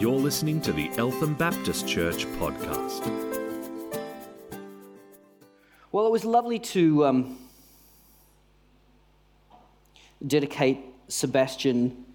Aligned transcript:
You're 0.00 0.12
listening 0.12 0.62
to 0.62 0.72
the 0.72 0.90
Eltham 0.96 1.34
Baptist 1.34 1.86
Church 1.86 2.24
podcast. 2.38 3.06
Well, 5.92 6.06
it 6.06 6.10
was 6.10 6.24
lovely 6.24 6.58
to 6.58 7.04
um, 7.04 7.38
dedicate 10.26 10.78
Sebastian 11.08 12.06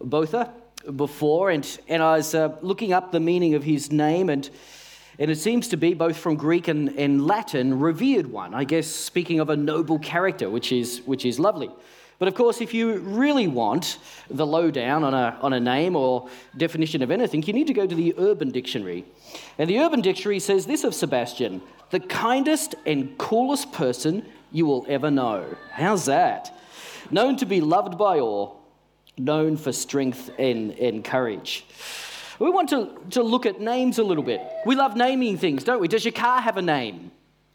Botha 0.00 0.54
before, 0.96 1.50
and, 1.50 1.78
and 1.86 2.02
I 2.02 2.16
was 2.16 2.34
uh, 2.34 2.56
looking 2.62 2.94
up 2.94 3.12
the 3.12 3.20
meaning 3.20 3.52
of 3.52 3.62
his 3.62 3.92
name, 3.92 4.30
and, 4.30 4.48
and 5.18 5.30
it 5.30 5.36
seems 5.36 5.68
to 5.68 5.76
be 5.76 5.92
both 5.92 6.16
from 6.16 6.36
Greek 6.36 6.66
and, 6.66 6.98
and 6.98 7.26
Latin, 7.26 7.78
revered 7.78 8.28
one. 8.28 8.54
I 8.54 8.64
guess 8.64 8.86
speaking 8.86 9.38
of 9.38 9.50
a 9.50 9.56
noble 9.56 9.98
character, 9.98 10.48
which 10.48 10.72
is, 10.72 11.02
which 11.04 11.26
is 11.26 11.38
lovely. 11.38 11.68
But 12.22 12.28
of 12.28 12.36
course, 12.36 12.60
if 12.60 12.72
you 12.72 12.98
really 12.98 13.48
want 13.48 13.98
the 14.30 14.46
lowdown 14.46 15.02
on 15.02 15.12
a, 15.12 15.36
on 15.42 15.54
a 15.54 15.58
name 15.58 15.96
or 15.96 16.28
definition 16.56 17.02
of 17.02 17.10
anything, 17.10 17.42
you 17.42 17.52
need 17.52 17.66
to 17.66 17.74
go 17.74 17.84
to 17.84 17.94
the 17.96 18.14
Urban 18.16 18.52
Dictionary. 18.52 19.04
And 19.58 19.68
the 19.68 19.80
Urban 19.80 20.02
Dictionary 20.02 20.38
says 20.38 20.64
this 20.64 20.84
of 20.84 20.94
Sebastian 20.94 21.60
the 21.90 21.98
kindest 21.98 22.76
and 22.86 23.18
coolest 23.18 23.72
person 23.72 24.24
you 24.52 24.66
will 24.66 24.86
ever 24.88 25.10
know. 25.10 25.56
How's 25.72 26.04
that? 26.04 26.56
Known 27.10 27.38
to 27.38 27.44
be 27.44 27.60
loved 27.60 27.98
by 27.98 28.20
all, 28.20 28.62
known 29.18 29.56
for 29.56 29.72
strength 29.72 30.30
and, 30.38 30.70
and 30.78 31.04
courage. 31.04 31.66
We 32.38 32.50
want 32.50 32.68
to, 32.68 33.00
to 33.10 33.24
look 33.24 33.46
at 33.46 33.60
names 33.60 33.98
a 33.98 34.04
little 34.04 34.22
bit. 34.22 34.40
We 34.64 34.76
love 34.76 34.94
naming 34.94 35.38
things, 35.38 35.64
don't 35.64 35.80
we? 35.80 35.88
Does 35.88 36.04
your 36.04 36.12
car 36.12 36.40
have 36.40 36.56
a 36.56 36.62
name? 36.62 37.10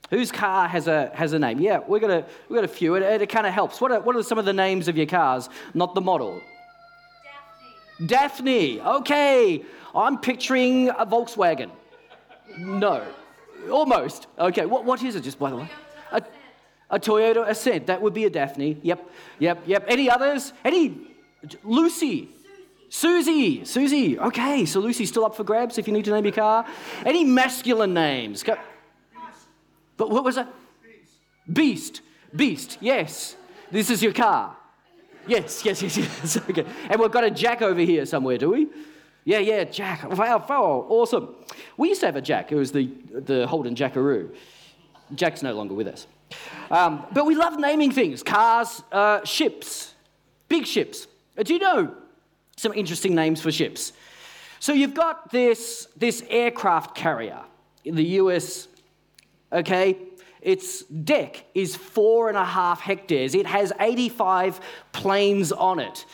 Whose 0.10 0.32
car 0.32 0.68
has 0.70 0.88
a, 0.88 1.12
has 1.14 1.34
a 1.34 1.40
name? 1.40 1.60
Yeah, 1.60 1.80
we've 1.86 2.02
got 2.02 2.12
a, 2.12 2.26
we've 2.48 2.56
got 2.56 2.64
a 2.64 2.70
few. 2.70 2.96
It, 2.96 3.04
it, 3.04 3.22
it 3.24 3.30
kind 3.30 3.46
of 3.46 3.54
helps. 3.54 3.82
What 3.82 3.92
are, 3.92 4.00
what 4.00 4.16
are 4.16 4.24
some 4.24 4.38
of 4.38 4.46
the 4.46 4.54
names 4.54 4.88
of 4.88 4.96
your 4.96 5.06
cars? 5.06 5.50
Not 5.74 5.96
the 5.96 6.02
model. 6.02 6.42
Daphne. 8.06 8.78
Daphne. 8.78 8.82
Okay. 8.82 9.66
I'm 9.94 10.18
picturing 10.20 10.90
a 10.90 11.06
Volkswagen. 11.06 11.72
No. 12.58 13.06
Almost. 13.70 14.28
Okay. 14.40 14.66
What, 14.66 14.86
what 14.86 15.04
is 15.04 15.16
it, 15.16 15.22
just 15.22 15.40
by 15.40 15.50
the 15.50 15.58
way? 15.58 15.70
A, 16.14 16.22
a 16.90 17.00
Toyota 17.00 17.46
Ascent. 17.46 17.88
That 17.88 18.02
would 18.02 18.14
be 18.14 18.24
a 18.24 18.30
Daphne. 18.30 18.78
Yep. 18.84 19.12
Yep. 19.40 19.64
Yep. 19.66 19.86
Any 19.90 20.10
others? 20.10 20.54
Any? 20.64 21.16
Lucy. 21.64 22.30
Susie. 22.88 23.66
Susie. 23.66 24.18
Okay. 24.18 24.64
So 24.66 24.80
Lucy's 24.80 25.10
still 25.10 25.26
up 25.26 25.36
for 25.36 25.44
grabs 25.44 25.78
if 25.78 25.86
you 25.86 25.94
need 25.94 26.06
to 26.06 26.12
name 26.12 26.24
your 26.24 26.34
car. 26.34 26.66
Any 27.06 27.26
masculine 27.26 27.94
names? 27.94 28.42
Go. 28.44 28.56
But 29.98 30.10
what 30.10 30.24
was 30.24 30.38
it? 30.38 30.48
Beast. 31.52 32.02
Beast. 32.36 32.78
Yes. 32.80 33.36
This 33.72 33.90
is 33.90 34.02
your 34.02 34.14
car. 34.14 34.56
Yes, 35.28 35.66
yes, 35.66 35.82
yes, 35.82 35.98
yes. 35.98 36.38
Okay. 36.50 36.66
And 36.90 37.02
we've 37.02 37.12
got 37.12 37.26
a 37.26 37.32
Jack 37.32 37.62
over 37.62 37.82
here 37.82 38.06
somewhere, 38.06 38.38
do 38.38 38.52
we? 38.52 38.68
Yeah, 39.26 39.40
yeah, 39.40 39.66
Jack. 39.66 40.10
Wow, 40.10 40.46
wow, 40.48 40.86
awesome. 40.88 41.36
We 41.76 41.90
used 41.90 42.00
to 42.00 42.06
have 42.06 42.16
a 42.16 42.22
Jack. 42.22 42.52
It 42.52 42.56
was 42.56 42.72
the, 42.72 42.90
the 43.12 43.46
Holden 43.46 43.76
Jackaroo. 43.76 44.34
Jack's 45.16 45.44
no 45.44 45.54
longer 45.54 45.74
with 45.74 45.88
us. 45.88 46.08
Um, 46.72 47.06
but 47.12 47.26
we 47.26 47.36
love 47.36 47.60
naming 47.60 47.92
things 47.92 48.24
cars, 48.24 48.84
uh, 48.92 49.24
ships, 49.26 49.94
big 50.48 50.66
ships. 50.66 51.08
Uh, 51.38 51.44
do 51.44 51.54
you 51.54 51.60
know 51.60 51.94
some 52.56 52.74
interesting 52.74 53.16
names 53.16 53.42
for 53.42 53.52
ships? 53.52 53.94
So 54.60 54.74
you've 54.74 54.94
got 54.94 55.32
this, 55.32 55.88
this 55.98 56.24
aircraft 56.30 56.96
carrier 56.96 57.42
in 57.84 57.96
the 57.96 58.06
US 58.22 58.68
okay? 59.52 59.98
Its 60.42 60.84
deck 60.84 61.46
is 61.54 61.76
four 61.76 62.30
and 62.30 62.38
a 62.38 62.46
half 62.46 62.80
hectares. 62.80 63.36
It 63.36 63.46
has 63.46 63.74
85 63.80 64.60
planes 64.94 65.52
on 65.52 65.80
it. 65.80 66.06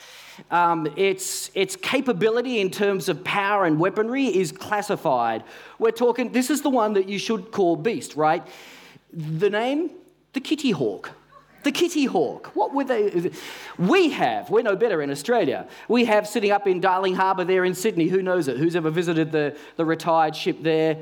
Um, 0.50 0.92
its, 0.96 1.52
its 1.54 1.76
capability 1.76 2.60
in 2.60 2.72
terms 2.72 3.10
of 3.10 3.24
power 3.24 3.66
and 3.66 3.80
weaponry 3.80 4.26
is 4.26 4.52
classified. 4.52 5.44
We're 5.78 5.92
talking, 5.92 6.32
this 6.32 6.50
is 6.50 6.62
the 6.62 6.70
one 6.70 6.94
that 6.94 7.08
you 7.08 7.20
should 7.20 7.52
call 7.52 7.76
Beast, 7.76 8.16
right? 8.16 8.46
The 9.12 9.50
name? 9.50 9.92
The 10.34 10.40
Kitty 10.40 10.72
Hawk. 10.72 11.12
The 11.64 11.72
Kitty 11.72 12.06
Hawk. 12.06 12.48
What 12.56 12.74
would 12.74 12.88
they? 12.88 13.32
We 13.78 14.10
have, 14.10 14.50
we're 14.50 14.64
no 14.64 14.76
better 14.76 15.02
in 15.02 15.10
Australia. 15.12 15.68
We 15.88 16.06
have 16.06 16.28
sitting 16.28 16.52
up 16.52 16.68
in 16.68 16.82
Darling 16.82 17.16
Harbour 17.16 17.46
there 17.46 17.64
in 17.64 17.74
Sydney, 17.74 18.08
who 18.08 18.22
knows 18.22 18.48
it? 18.48 18.58
Who's 18.58 18.76
ever 18.76 18.90
visited 18.90 19.32
the, 19.32 19.56
the 19.78 19.86
retired 19.86 20.36
ship 20.36 20.58
there? 20.62 20.98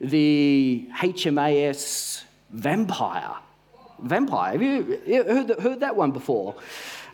The 0.00 0.88
HMAS 0.98 2.22
Vampire. 2.50 3.36
Vampire. 4.00 4.52
Have 4.52 4.62
you 4.62 5.24
heard, 5.24 5.50
heard 5.60 5.80
that 5.80 5.94
one 5.94 6.10
before? 6.10 6.56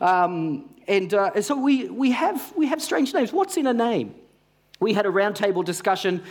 Um, 0.00 0.70
and, 0.86 1.12
uh, 1.12 1.42
so 1.42 1.56
we, 1.56 1.88
we, 1.88 2.12
have, 2.12 2.52
we 2.56 2.66
have 2.66 2.80
strange 2.80 3.12
names. 3.12 3.32
What's 3.32 3.56
in 3.56 3.66
a 3.66 3.74
name? 3.74 4.14
We 4.78 4.92
had 4.92 5.04
a 5.06 5.08
roundtable 5.08 5.64
discussion 5.64 6.22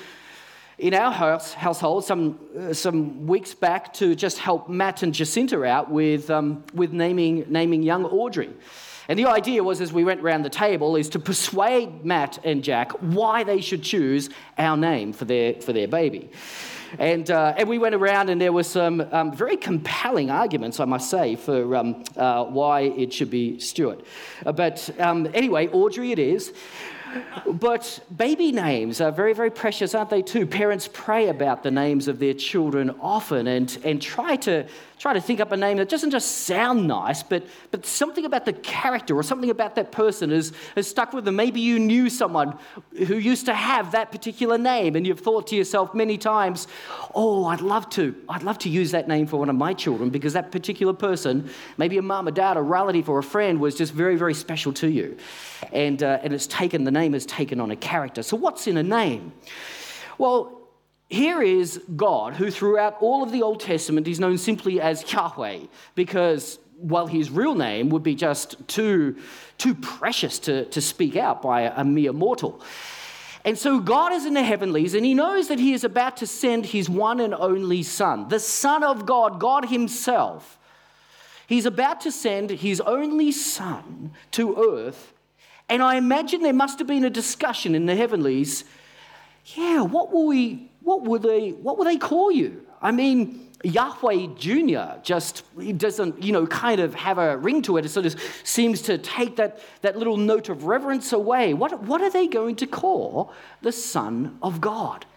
in 0.77 0.93
our 0.93 1.11
house, 1.11 1.53
household 1.53 2.05
some, 2.05 2.39
uh, 2.57 2.73
some 2.73 3.27
weeks 3.27 3.53
back 3.53 3.93
to 3.95 4.15
just 4.15 4.37
help 4.39 4.69
Matt 4.69 5.03
and 5.03 5.13
Jacinta 5.13 5.63
out 5.63 5.89
with, 5.89 6.29
um, 6.29 6.63
with 6.73 6.93
naming, 6.93 7.45
naming 7.49 7.83
young 7.83 8.05
Audrey. 8.05 8.49
And 9.07 9.19
the 9.19 9.25
idea 9.25 9.63
was, 9.63 9.81
as 9.81 9.93
we 9.93 10.03
went 10.03 10.21
around 10.21 10.43
the 10.43 10.49
table, 10.49 10.95
is 10.95 11.09
to 11.09 11.19
persuade 11.19 12.03
Matt 12.03 12.39
and 12.43 12.63
Jack 12.63 12.91
why 12.93 13.43
they 13.43 13.61
should 13.61 13.83
choose 13.83 14.29
our 14.57 14.75
name 14.77 15.13
for 15.13 15.25
their, 15.25 15.53
for 15.61 15.73
their 15.73 15.87
baby. 15.87 16.29
And, 16.97 17.29
uh, 17.29 17.55
and 17.57 17.67
we 17.67 17.77
went 17.77 17.93
around, 17.93 18.29
and 18.29 18.39
there 18.39 18.53
were 18.53 18.63
some 18.63 19.01
um, 19.11 19.35
very 19.35 19.57
compelling 19.57 20.31
arguments, 20.31 20.79
I 20.79 20.85
must 20.85 21.09
say, 21.09 21.35
for 21.35 21.75
um, 21.75 22.03
uh, 22.15 22.45
why 22.45 22.81
it 22.81 23.11
should 23.11 23.29
be 23.29 23.59
Stewart. 23.59 24.05
Uh, 24.45 24.51
but 24.51 24.89
um, 24.99 25.27
anyway, 25.33 25.67
Audrey 25.67 26.11
it 26.11 26.19
is. 26.19 26.53
But 27.45 28.01
baby 28.15 28.51
names 28.51 28.99
are 28.99 29.11
very, 29.11 29.33
very 29.33 29.49
precious, 29.49 29.95
aren't 29.95 30.09
they, 30.09 30.21
too? 30.21 30.45
Parents 30.45 30.89
pray 30.91 31.29
about 31.29 31.63
the 31.63 31.71
names 31.71 32.07
of 32.07 32.19
their 32.19 32.33
children 32.33 32.95
often 33.01 33.47
and, 33.47 33.77
and 33.85 34.01
try, 34.01 34.35
to, 34.37 34.67
try 35.05 35.13
to 35.13 35.21
think 35.21 35.39
up 35.39 35.51
a 35.51 35.57
name 35.57 35.77
that 35.77 35.87
doesn't 35.87 36.11
just 36.11 36.45
sound 36.47 36.87
nice, 36.87 37.23
but, 37.23 37.45
but 37.71 37.85
something 37.85 38.25
about 38.25 38.43
the 38.43 38.53
character 38.53 39.15
or 39.15 39.23
something 39.23 39.49
about 39.49 39.75
that 39.75 39.91
person 39.91 40.31
has, 40.31 40.51
has 40.75 40.89
stuck 40.89 41.13
with 41.13 41.25
them. 41.25 41.35
Maybe 41.35 41.61
you 41.61 41.77
knew 41.79 42.09
someone 42.09 42.57
who 42.97 43.15
used 43.15 43.45
to 43.45 43.53
have 43.53 43.91
that 43.91 44.11
particular 44.11 44.57
name 44.57 44.95
and 44.95 45.05
you've 45.05 45.19
thought 45.19 45.47
to 45.47 45.55
yourself 45.55 45.93
many 45.93 46.17
times, 46.17 46.67
oh, 47.13 47.45
I'd 47.45 47.61
love 47.61 47.89
to. 47.91 48.15
I'd 48.27 48.43
love 48.43 48.57
to 48.59 48.69
use 48.69 48.91
that 48.91 49.07
name 49.07 49.27
for 49.27 49.37
one 49.37 49.49
of 49.49 49.55
my 49.55 49.73
children 49.73 50.09
because 50.09 50.33
that 50.33 50.51
particular 50.51 50.93
person, 50.93 51.49
maybe 51.77 51.97
a 51.97 52.01
mum, 52.01 52.27
a 52.27 52.31
dad, 52.31 52.57
a 52.57 52.61
relative, 52.61 53.07
or 53.07 53.19
a 53.19 53.23
friend, 53.23 53.59
was 53.59 53.75
just 53.75 53.93
very, 53.93 54.15
very 54.15 54.33
special 54.33 54.73
to 54.73 54.89
you. 54.89 55.17
And, 55.71 56.01
uh, 56.01 56.19
and 56.23 56.33
it's 56.33 56.47
taken 56.47 56.83
the 56.83 56.91
name 56.91 57.05
name 57.05 57.13
has 57.13 57.25
taken 57.27 57.59
on 57.59 57.69
a 57.69 57.75
character. 57.75 58.23
So, 58.23 58.35
what's 58.35 58.65
in 58.65 58.77
a 58.77 58.83
name? 58.83 59.33
Well, 60.17 60.54
here 61.09 61.41
is 61.41 61.81
God, 61.95 62.33
who 62.33 62.49
throughout 62.49 62.97
all 62.99 63.23
of 63.23 63.31
the 63.31 63.41
Old 63.41 63.59
Testament 63.59 64.07
is 64.07 64.19
known 64.19 64.37
simply 64.37 64.81
as 64.81 65.11
Yahweh, 65.11 65.59
because 65.93 66.59
while 66.77 67.07
his 67.07 67.29
real 67.29 67.55
name 67.55 67.89
would 67.89 68.03
be 68.03 68.15
just 68.15 68.67
too, 68.67 69.15
too 69.57 69.75
precious 69.75 70.39
to, 70.39 70.65
to 70.65 70.81
speak 70.81 71.15
out 71.15 71.41
by 71.41 71.61
a, 71.61 71.83
mere 71.83 72.11
mortal. 72.11 72.61
And 73.45 73.57
so 73.57 73.79
God 73.79 74.11
is 74.11 74.25
in 74.25 74.33
the 74.33 74.43
heavenlies, 74.43 74.93
and 74.93 75.05
he 75.05 75.13
knows 75.13 75.47
that 75.47 75.59
he 75.59 75.73
is 75.73 75.83
about 75.83 76.17
to 76.17 76.27
send 76.27 76.65
his 76.65 76.89
one 76.89 77.19
and 77.19 77.33
only 77.33 77.83
Son, 77.83 78.27
the 78.27 78.39
Son 78.39 78.83
of 78.83 79.05
God, 79.05 79.39
God 79.39 79.65
Himself. 79.65 80.57
He's 81.47 81.67
about 81.67 82.01
to 82.01 82.11
send 82.11 82.49
his 82.49 82.81
only 82.81 83.31
Son 83.31 84.11
to 84.31 84.55
earth 84.57 85.13
and 85.67 85.81
I 85.81 85.95
imagine 85.95 86.41
there 86.41 86.53
must 86.53 86.79
have 86.79 86.87
been 86.87 87.03
a 87.03 87.09
discussion 87.09 87.73
in 87.73 87.85
the 87.85 87.95
heavenlies. 87.95 88.65
Yeah, 89.55 89.81
what 89.81 90.11
will 90.11 90.27
we, 90.27 90.69
what 90.85 91.01
would 91.01 91.23
they, 91.23 91.49
what 91.49 91.77
will 91.77 91.85
they 91.85 91.97
call 91.97 92.31
you? 92.31 92.65
I 92.81 92.91
mean, 92.91 93.49
Yahweh 93.63 94.27
Jr. 94.37 95.01
just 95.01 95.43
doesn't, 95.77 96.21
you 96.21 96.31
know, 96.31 96.45
kind 96.45 96.79
of 96.79 96.93
have 96.93 97.17
a 97.17 97.35
ring 97.37 97.63
to 97.63 97.77
it. 97.77 97.85
It 97.85 97.89
sort 97.89 98.05
of 98.05 98.15
seems 98.43 98.81
to 98.83 98.99
take 98.99 99.35
that, 99.37 99.59
that 99.81 99.97
little 99.97 100.17
note 100.17 100.47
of 100.47 100.65
reverence 100.65 101.11
away. 101.11 101.55
What, 101.55 101.81
what 101.81 102.01
are 102.01 102.11
they 102.11 102.27
going 102.27 102.55
to 102.57 102.67
call 102.67 103.33
the 103.63 103.71
Son 103.71 104.37
of 104.43 104.61
God? 104.61 105.07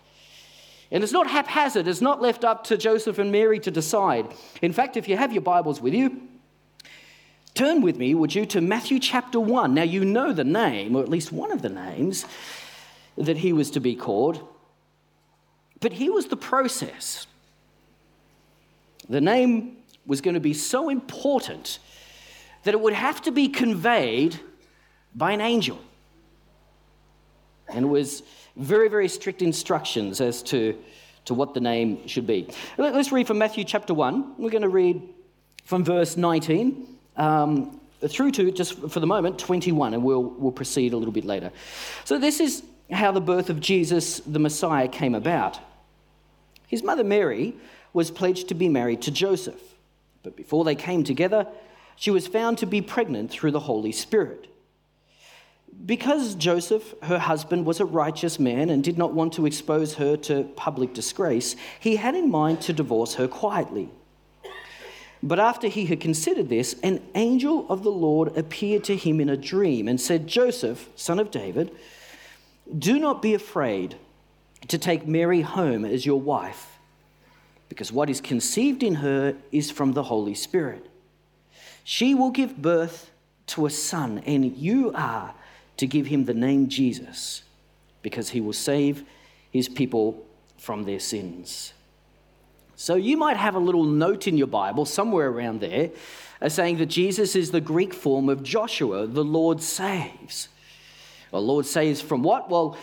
And 0.91 1.05
it's 1.05 1.13
not 1.13 1.29
haphazard, 1.29 1.87
it's 1.87 2.01
not 2.01 2.23
left 2.23 2.45
up 2.45 2.65
to 2.65 2.79
Joseph 2.79 3.19
and 3.19 3.31
Mary 3.31 3.61
to 3.61 3.71
decide. 3.71 4.33
In 4.63 4.73
fact, 4.73 4.97
if 4.97 5.07
you 5.07 5.19
have 5.19 5.33
your 5.35 5.43
Bibles 5.43 5.81
with 5.81 5.93
you, 5.93 6.23
Turn 7.55 7.81
with 7.81 7.97
me, 7.97 8.15
would 8.15 8.37
you, 8.37 8.47
to 8.47 8.61
Matthew 8.61 9.01
chapter 9.01 9.41
1. 9.41 9.75
Now, 9.75 9.83
you 9.83 10.05
know 10.05 10.33
the 10.33 10.45
name, 10.45 10.95
or 10.95 11.03
at 11.03 11.09
least 11.09 11.33
one 11.33 11.51
of 11.51 11.61
the 11.61 11.69
names 11.69 12.25
that 13.17 13.39
he 13.39 13.53
was 13.53 13.73
to 13.73 13.81
be 13.81 13.97
called, 13.97 14.47
but 15.81 15.93
here 15.93 16.13
was 16.13 16.27
the 16.27 16.37
process. 16.37 17.27
The 19.09 19.21
name 19.21 19.77
was 20.07 20.21
going 20.21 20.35
to 20.35 20.41
be 20.41 20.55
so 20.55 20.89
important 20.89 21.79
that 22.65 22.75
it 22.75 22.81
would 22.81 22.95
have 22.95 23.23
to 23.23 23.31
be 23.31 23.49
conveyed 23.49 24.39
by 25.15 25.33
an 25.33 25.41
angel. 25.41 25.79
And 27.69 27.87
it 27.87 27.89
was 27.89 28.23
very, 28.57 28.89
very 28.89 29.09
strict 29.09 29.43
instructions 29.43 30.21
as 30.21 30.43
to, 30.45 30.77
to 31.27 31.35
what 31.35 31.55
the 31.55 31.61
name 31.61 32.07
should 32.09 32.27
be. 32.27 32.49
Let's 32.77 33.13
read 33.13 33.27
from 33.27 33.39
Matthew 33.39 33.65
chapter 33.65 33.95
1. 33.95 34.35
We're 34.39 34.51
going 34.51 34.63
to 34.63 34.69
read 34.69 35.03
from 35.65 35.85
verse 35.85 36.17
19 36.17 36.87
um, 37.17 37.81
through 38.09 38.31
to, 38.33 38.51
just 38.51 38.75
for 38.89 39.01
the 39.01 39.07
moment, 39.07 39.39
21, 39.39 39.95
and 39.95 40.03
we'll, 40.03 40.23
we'll 40.23 40.53
proceed 40.53 40.93
a 40.93 40.97
little 40.97 41.13
bit 41.13 41.25
later. 41.25 41.51
So 42.05 42.19
this 42.19 42.41
is 42.41 42.63
how 42.91 43.13
the 43.13 43.21
birth 43.21 43.51
of 43.51 43.61
Jesus, 43.61 44.21
the 44.21 44.39
Messiah, 44.39 44.89
came 44.89 45.15
about. 45.15 45.59
His 46.67 46.83
mother 46.83 47.05
Mary 47.05 47.55
was 47.93 48.11
pledged 48.11 48.49
to 48.49 48.55
be 48.55 48.69
married 48.69 49.03
to 49.03 49.11
Joseph, 49.11 49.61
but 50.23 50.37
before 50.37 50.65
they 50.65 50.75
came 50.75 51.05
together, 51.05 51.47
she 51.97 52.11
was 52.11 52.27
found 52.27 52.59
to 52.59 52.67
be 52.67 52.81
pregnant 52.81 53.31
through 53.31 53.51
the 53.51 53.61
Holy 53.61 53.93
Spirit. 53.93 54.47
Because 55.85 56.35
Joseph, 56.35 56.95
her 57.03 57.19
husband, 57.19 57.65
was 57.65 57.81
a 57.81 57.85
righteous 57.85 58.39
man 58.39 58.69
and 58.71 58.83
did 58.83 58.99
not 58.99 59.13
want 59.13 59.33
to 59.35 59.47
expose 59.47 59.95
her 59.95 60.17
to 60.19 60.45
public 60.57 60.93
disgrace, 60.93 61.57
he 61.79 61.97
had 61.97 62.15
in 62.15 62.31
mind 62.31 62.61
to 62.63 62.73
divorce 62.73 63.15
her 63.15 63.29
quietly. 63.29 63.91
But 65.23 65.39
after 65.39 65.69
he 65.69 65.87
had 65.87 66.01
considered 66.01 66.49
this, 66.49 66.77
an 66.83 67.03
angel 67.15 67.67
of 67.69 67.83
the 67.83 67.91
Lord 67.91 68.37
appeared 68.37 68.85
to 68.85 68.97
him 68.97 69.21
in 69.21 69.29
a 69.29 69.37
dream 69.37 69.89
and 69.89 70.01
said, 70.01 70.27
Joseph, 70.27 70.89
son 70.95 71.19
of 71.19 71.31
David, 71.31 71.73
do 72.77 72.99
not 72.99 73.23
be 73.23 73.35
afraid 73.35 73.97
to 74.69 74.79
take 74.79 75.07
Mary 75.07 75.41
home 75.41 75.85
as 75.85 76.05
your 76.05 76.21
wife, 76.21 76.79
because 77.69 77.93
what 77.93 78.11
is 78.11 78.21
conceived 78.21 78.83
in 78.83 78.97
her 78.97 79.37
is 79.53 79.71
from 79.71 79.93
the 79.93 80.03
Holy 80.03 80.35
Spirit. 80.35 80.87
She 81.85 82.15
will 82.15 82.31
give 82.31 82.61
birth 82.61 83.11
to 83.49 83.67
a 83.67 83.71
son, 83.71 84.19
and 84.27 84.57
you 84.57 84.93
are 84.95 85.35
to 85.77 85.87
give 85.87 86.07
him 86.07 86.25
the 86.25 86.35
name 86.35 86.69
Jesus, 86.69 87.43
because 88.03 88.31
he 88.31 88.41
will 88.41 88.53
save 88.53 89.05
his 89.51 89.69
people 89.69 90.27
from 90.59 90.85
their 90.85 91.01
sins. 91.01 91.73
So 92.77 92.95
you 92.95 93.17
might 93.17 93.37
have 93.37 93.55
a 93.55 93.59
little 93.61 93.85
note 93.85 94.27
in 94.27 94.37
your 94.37 94.47
Bible, 94.47 94.85
somewhere 94.85 95.29
around 95.29 95.61
there, 95.61 95.91
uh, 96.41 96.49
saying 96.49 96.79
that 96.79 96.87
Jesus 96.87 97.35
is 97.35 97.51
the 97.51 97.61
Greek 97.61 97.95
form 97.95 98.29
of 98.29 98.43
Joshua, 98.43 99.07
the 99.07 99.25
Lord 99.25 99.63
saves. 99.63 100.49
Well, 101.31 101.45
Lord 101.45 101.67
saves 101.67 102.01
from 102.01 102.23
what? 102.23 102.51
Well, 102.51 102.77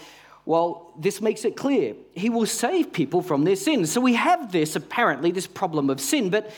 well, 0.46 0.94
this 0.98 1.22
makes 1.22 1.44
it 1.44 1.58
clear. 1.58 1.96
He 2.14 2.30
will 2.30 2.46
save 2.46 2.94
people 2.94 3.22
from 3.22 3.44
their 3.44 3.56
sins. 3.56 3.92
So 3.92 4.00
we 4.00 4.14
have 4.14 4.52
this, 4.52 4.76
apparently, 4.76 5.32
this 5.32 5.48
problem 5.48 5.90
of 5.90 6.00
sin. 6.00 6.30
But, 6.30 6.52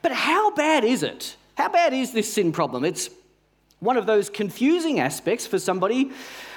but 0.00 0.12
how 0.12 0.54
bad 0.54 0.84
is 0.84 1.02
it? 1.02 1.36
How 1.56 1.68
bad 1.68 1.92
is 1.92 2.12
this 2.12 2.32
sin 2.32 2.52
problem? 2.52 2.84
It's 2.84 3.10
one 3.80 3.96
of 3.96 4.06
those 4.06 4.30
confusing 4.30 5.00
aspects 5.00 5.46
for 5.46 5.58
somebody 5.58 6.12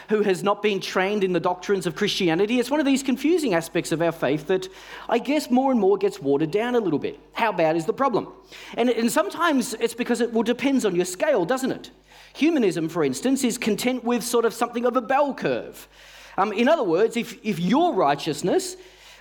who 0.10 0.22
has 0.22 0.44
not 0.44 0.62
been 0.62 0.80
trained 0.80 1.24
in 1.24 1.34
the 1.34 1.40
doctrines 1.40 1.88
of 1.88 1.96
Christianity. 1.96 2.60
It's 2.60 2.70
one 2.72 2.80
of 2.80 2.86
these 2.86 3.04
confusing 3.04 3.54
aspects 3.54 3.92
of 3.92 4.02
our 4.02 4.12
faith 4.12 4.48
that 4.48 4.68
I 5.10 5.18
guess 5.18 5.50
more 5.50 5.72
and 5.72 5.80
more 5.80 5.98
gets 5.98 6.22
watered 6.22 6.52
down 6.52 6.76
a 6.76 6.80
little 6.80 7.00
bit. 7.00 7.20
How 7.34 7.52
bad 7.52 7.76
is 7.76 7.86
the 7.86 7.94
problem? 7.94 8.28
And, 8.76 8.90
and 8.90 9.12
sometimes 9.12 9.74
it's 9.76 9.96
because 9.96 10.22
it 10.22 10.32
well, 10.34 10.44
depends 10.44 10.86
on 10.86 10.96
your 10.96 11.06
scale, 11.06 11.46
doesn't 11.46 11.72
it? 11.72 11.92
Humanism, 12.36 12.90
for 12.90 13.04
instance, 13.04 13.44
is 13.44 13.58
content 13.58 14.04
with 14.04 14.24
sort 14.24 14.46
of 14.46 14.54
something 14.54 14.86
of 14.86 14.96
a 14.98 15.02
bell 15.02 15.34
curve. 15.34 15.88
Um, 16.38 16.52
in 16.52 16.68
other 16.68 16.84
words, 16.84 17.16
if, 17.16 17.40
if 17.44 17.60
your 17.60 17.94
righteousness 17.94 18.76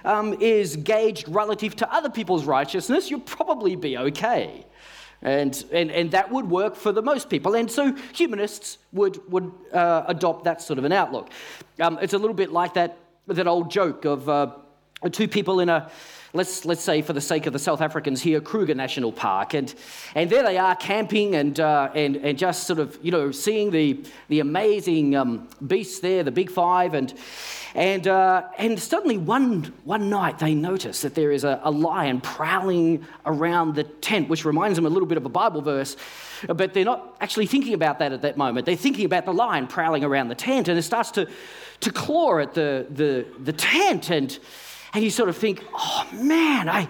um, 0.04 0.34
is 0.40 0.76
gauged 0.76 1.28
relative 1.28 1.76
to 1.76 1.94
other 1.94 2.10
people's 2.10 2.44
righteousness, 2.44 3.10
you'll 3.10 3.20
probably 3.20 3.76
be 3.76 3.96
okay. 3.96 4.66
And, 5.24 5.64
and, 5.72 5.90
and 5.90 6.10
that 6.10 6.30
would 6.30 6.50
work 6.50 6.76
for 6.76 6.92
the 6.92 7.02
most 7.02 7.30
people. 7.30 7.54
And 7.54 7.70
so 7.70 7.96
humanists 8.12 8.78
would, 8.92 9.18
would 9.32 9.50
uh, 9.72 10.04
adopt 10.06 10.44
that 10.44 10.60
sort 10.60 10.78
of 10.78 10.84
an 10.84 10.92
outlook. 10.92 11.30
Um, 11.80 11.98
it's 12.02 12.12
a 12.12 12.18
little 12.18 12.34
bit 12.34 12.52
like 12.52 12.74
that, 12.74 12.98
that 13.26 13.46
old 13.46 13.70
joke 13.70 14.04
of 14.04 14.28
uh, 14.28 14.54
two 15.10 15.28
people 15.28 15.60
in 15.60 15.68
a, 15.68 15.90
let's, 16.32 16.64
let's 16.64 16.82
say 16.82 17.02
for 17.02 17.12
the 17.12 17.20
sake 17.20 17.46
of 17.46 17.52
the 17.52 17.58
South 17.58 17.80
Africans 17.80 18.22
here, 18.22 18.40
Kruger 18.40 18.74
National 18.74 19.12
Park. 19.12 19.54
And, 19.54 19.72
and 20.14 20.28
there 20.28 20.42
they 20.42 20.58
are 20.58 20.74
camping 20.74 21.34
and, 21.34 21.58
uh, 21.60 21.90
and, 21.94 22.16
and 22.16 22.38
just 22.38 22.66
sort 22.66 22.78
of, 22.78 22.98
you 23.02 23.10
know, 23.10 23.30
seeing 23.30 23.70
the, 23.70 24.02
the 24.28 24.40
amazing 24.40 25.14
um, 25.14 25.48
beasts 25.66 26.00
there, 26.00 26.22
the 26.22 26.32
big 26.32 26.50
five. 26.50 26.94
And, 26.94 27.14
and, 27.74 28.06
uh, 28.08 28.44
and 28.58 28.80
suddenly 28.80 29.18
one, 29.18 29.72
one 29.84 30.08
night 30.08 30.38
they 30.38 30.54
notice 30.54 31.02
that 31.02 31.14
there 31.14 31.30
is 31.32 31.44
a, 31.44 31.60
a 31.64 31.70
lion 31.70 32.20
prowling 32.20 33.04
around 33.26 33.74
the 33.74 33.84
tent, 33.84 34.28
which 34.28 34.44
reminds 34.44 34.76
them 34.76 34.86
a 34.86 34.90
little 34.90 35.08
bit 35.08 35.18
of 35.18 35.26
a 35.26 35.30
Bible 35.30 35.60
verse. 35.60 35.96
But 36.46 36.74
they're 36.74 36.84
not 36.84 37.16
actually 37.20 37.46
thinking 37.46 37.74
about 37.74 37.98
that 37.98 38.12
at 38.12 38.22
that 38.22 38.36
moment. 38.36 38.66
They're 38.66 38.76
thinking 38.76 39.04
about 39.04 39.24
the 39.24 39.32
lion 39.32 39.66
prowling 39.66 40.04
around 40.04 40.28
the 40.28 40.34
tent, 40.34 40.68
and 40.68 40.78
it 40.78 40.82
starts 40.82 41.10
to, 41.12 41.28
to 41.80 41.92
claw 41.92 42.38
at 42.38 42.54
the, 42.54 42.86
the, 42.90 43.26
the 43.38 43.52
tent. 43.52 44.10
And, 44.10 44.38
and 44.94 45.02
you 45.02 45.10
sort 45.10 45.28
of 45.28 45.36
think, 45.36 45.62
oh 45.74 46.08
man, 46.12 46.68
I, 46.68 46.88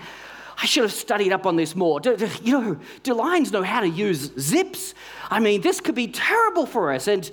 I 0.58 0.66
should 0.66 0.82
have 0.82 0.92
studied 0.92 1.32
up 1.32 1.46
on 1.46 1.56
this 1.56 1.74
more. 1.74 2.00
Do, 2.00 2.16
do, 2.16 2.28
you 2.42 2.60
know, 2.60 2.76
do 3.02 3.14
lions 3.14 3.50
know 3.50 3.62
how 3.62 3.80
to 3.80 3.88
use 3.88 4.30
zips? 4.38 4.94
I 5.30 5.40
mean, 5.40 5.62
this 5.62 5.80
could 5.80 5.94
be 5.94 6.08
terrible 6.08 6.66
for 6.66 6.92
us. 6.92 7.08
And, 7.08 7.28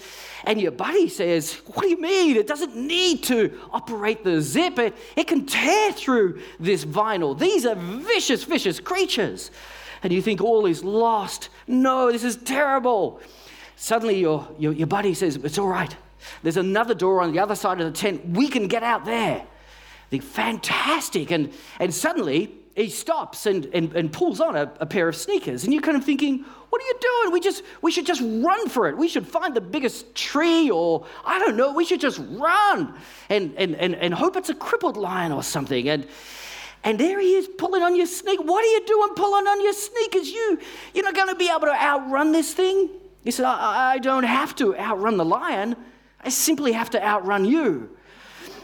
and 0.45 0.59
your 0.59 0.71
buddy 0.71 1.09
says, 1.09 1.55
What 1.67 1.83
do 1.83 1.89
you 1.89 1.99
mean? 1.99 2.37
It 2.37 2.47
doesn't 2.47 2.75
need 2.75 3.23
to 3.23 3.59
operate 3.71 4.23
the 4.23 4.41
zip, 4.41 4.79
it, 4.79 4.95
it 5.15 5.27
can 5.27 5.45
tear 5.45 5.91
through 5.91 6.41
this 6.59 6.85
vinyl. 6.85 7.37
These 7.37 7.65
are 7.65 7.75
vicious, 7.75 8.45
vicious 8.45 8.79
creatures. 8.79 9.51
And 10.03 10.11
you 10.11 10.21
think 10.21 10.41
all 10.41 10.65
is 10.65 10.83
lost. 10.83 11.49
No, 11.67 12.11
this 12.11 12.23
is 12.23 12.37
terrible. 12.37 13.19
Suddenly, 13.75 14.19
your, 14.19 14.47
your, 14.57 14.71
your 14.71 14.87
buddy 14.87 15.13
says, 15.13 15.35
It's 15.35 15.57
all 15.57 15.67
right. 15.67 15.95
There's 16.43 16.57
another 16.57 16.93
door 16.93 17.21
on 17.21 17.33
the 17.33 17.39
other 17.39 17.55
side 17.55 17.81
of 17.81 17.91
the 17.91 17.97
tent. 17.97 18.25
We 18.29 18.47
can 18.47 18.67
get 18.67 18.83
out 18.83 19.05
there 19.05 19.45
think, 20.11 20.23
fantastic. 20.23 21.31
And, 21.31 21.51
and 21.79 21.93
suddenly 21.93 22.53
he 22.75 22.89
stops 22.89 23.45
and, 23.45 23.65
and, 23.73 23.93
and 23.93 24.11
pulls 24.11 24.39
on 24.39 24.55
a, 24.55 24.71
a, 24.79 24.85
pair 24.85 25.07
of 25.07 25.15
sneakers. 25.15 25.63
And 25.63 25.73
you're 25.73 25.81
kind 25.81 25.97
of 25.97 26.03
thinking, 26.03 26.45
what 26.69 26.81
are 26.81 26.85
you 26.85 26.95
doing? 27.01 27.33
We, 27.33 27.39
just, 27.39 27.63
we 27.81 27.91
should 27.91 28.05
just 28.05 28.21
run 28.21 28.69
for 28.69 28.87
it. 28.87 28.97
We 28.97 29.07
should 29.07 29.25
find 29.27 29.55
the 29.55 29.61
biggest 29.61 30.13
tree 30.13 30.69
or, 30.69 31.05
I 31.25 31.39
don't 31.39 31.55
know, 31.55 31.73
we 31.73 31.85
should 31.85 32.01
just 32.01 32.19
run 32.29 32.93
and, 33.29 33.53
and, 33.57 33.75
and, 33.75 33.95
and 33.95 34.13
hope 34.13 34.35
it's 34.35 34.49
a 34.49 34.53
crippled 34.53 34.97
lion 34.97 35.31
or 35.31 35.43
something. 35.43 35.89
And, 35.89 36.07
and 36.83 36.99
there 36.99 37.19
he 37.19 37.35
is 37.35 37.47
pulling 37.57 37.83
on 37.83 37.95
your 37.95 38.05
sneaker. 38.05 38.43
What 38.43 38.63
are 38.63 38.67
you 38.67 38.85
doing 38.85 39.09
pulling 39.15 39.47
on 39.47 39.63
your 39.63 39.73
sneakers? 39.73 40.29
You, 40.29 40.59
you're 40.93 41.05
not 41.05 41.15
going 41.15 41.29
to 41.29 41.35
be 41.35 41.49
able 41.49 41.61
to 41.61 41.75
outrun 41.75 42.31
this 42.31 42.53
thing. 42.53 42.89
He 43.23 43.31
said, 43.31 43.45
I, 43.45 43.93
I 43.93 43.97
don't 43.99 44.23
have 44.23 44.55
to 44.55 44.75
outrun 44.75 45.17
the 45.17 45.25
lion. 45.25 45.75
I 46.21 46.29
simply 46.29 46.71
have 46.73 46.89
to 46.91 47.03
outrun 47.03 47.45
you. 47.45 47.95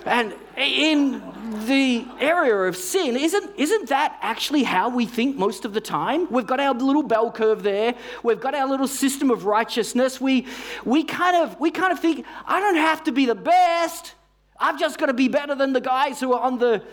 And 0.06 0.34
in 0.58 1.22
the 1.68 2.06
area 2.20 2.56
of 2.56 2.76
sin, 2.76 3.16
isn't, 3.16 3.56
isn't 3.58 3.90
that 3.90 4.18
actually 4.22 4.64
how 4.64 4.90
we 4.90 5.06
think 5.06 5.38
most 5.38 5.66
of 5.66 5.74
the 5.74 5.82
time? 5.82 6.28
We've 6.32 6.48
got 6.48 6.60
our 6.60 6.74
little 6.74 7.04
bell 7.04 7.32
curve 7.32 7.62
there. 7.62 7.94
We've 8.24 8.40
got 8.40 8.56
our 8.56 8.68
little 8.68 8.88
system 8.88 9.30
of 9.30 9.46
righteousness. 9.46 10.20
We, 10.20 10.48
we, 10.84 11.04
kind 11.04 11.36
of, 11.36 11.60
we 11.60 11.70
kind 11.70 11.94
of 11.94 12.00
think, 12.00 12.26
I 12.46 12.60
don't 12.60 12.76
have 12.76 13.04
to 13.04 13.12
be 13.12 13.28
the 13.28 13.36
best. 13.36 14.16
I've 14.60 14.80
just 14.80 14.98
got 14.98 15.06
to 15.08 15.14
be 15.14 15.28
better 15.28 15.54
than 15.54 15.74
the 15.74 15.82
guys 15.82 16.20
who 16.20 16.34
are 16.34 16.42
on 16.42 16.58
the, 16.58 16.84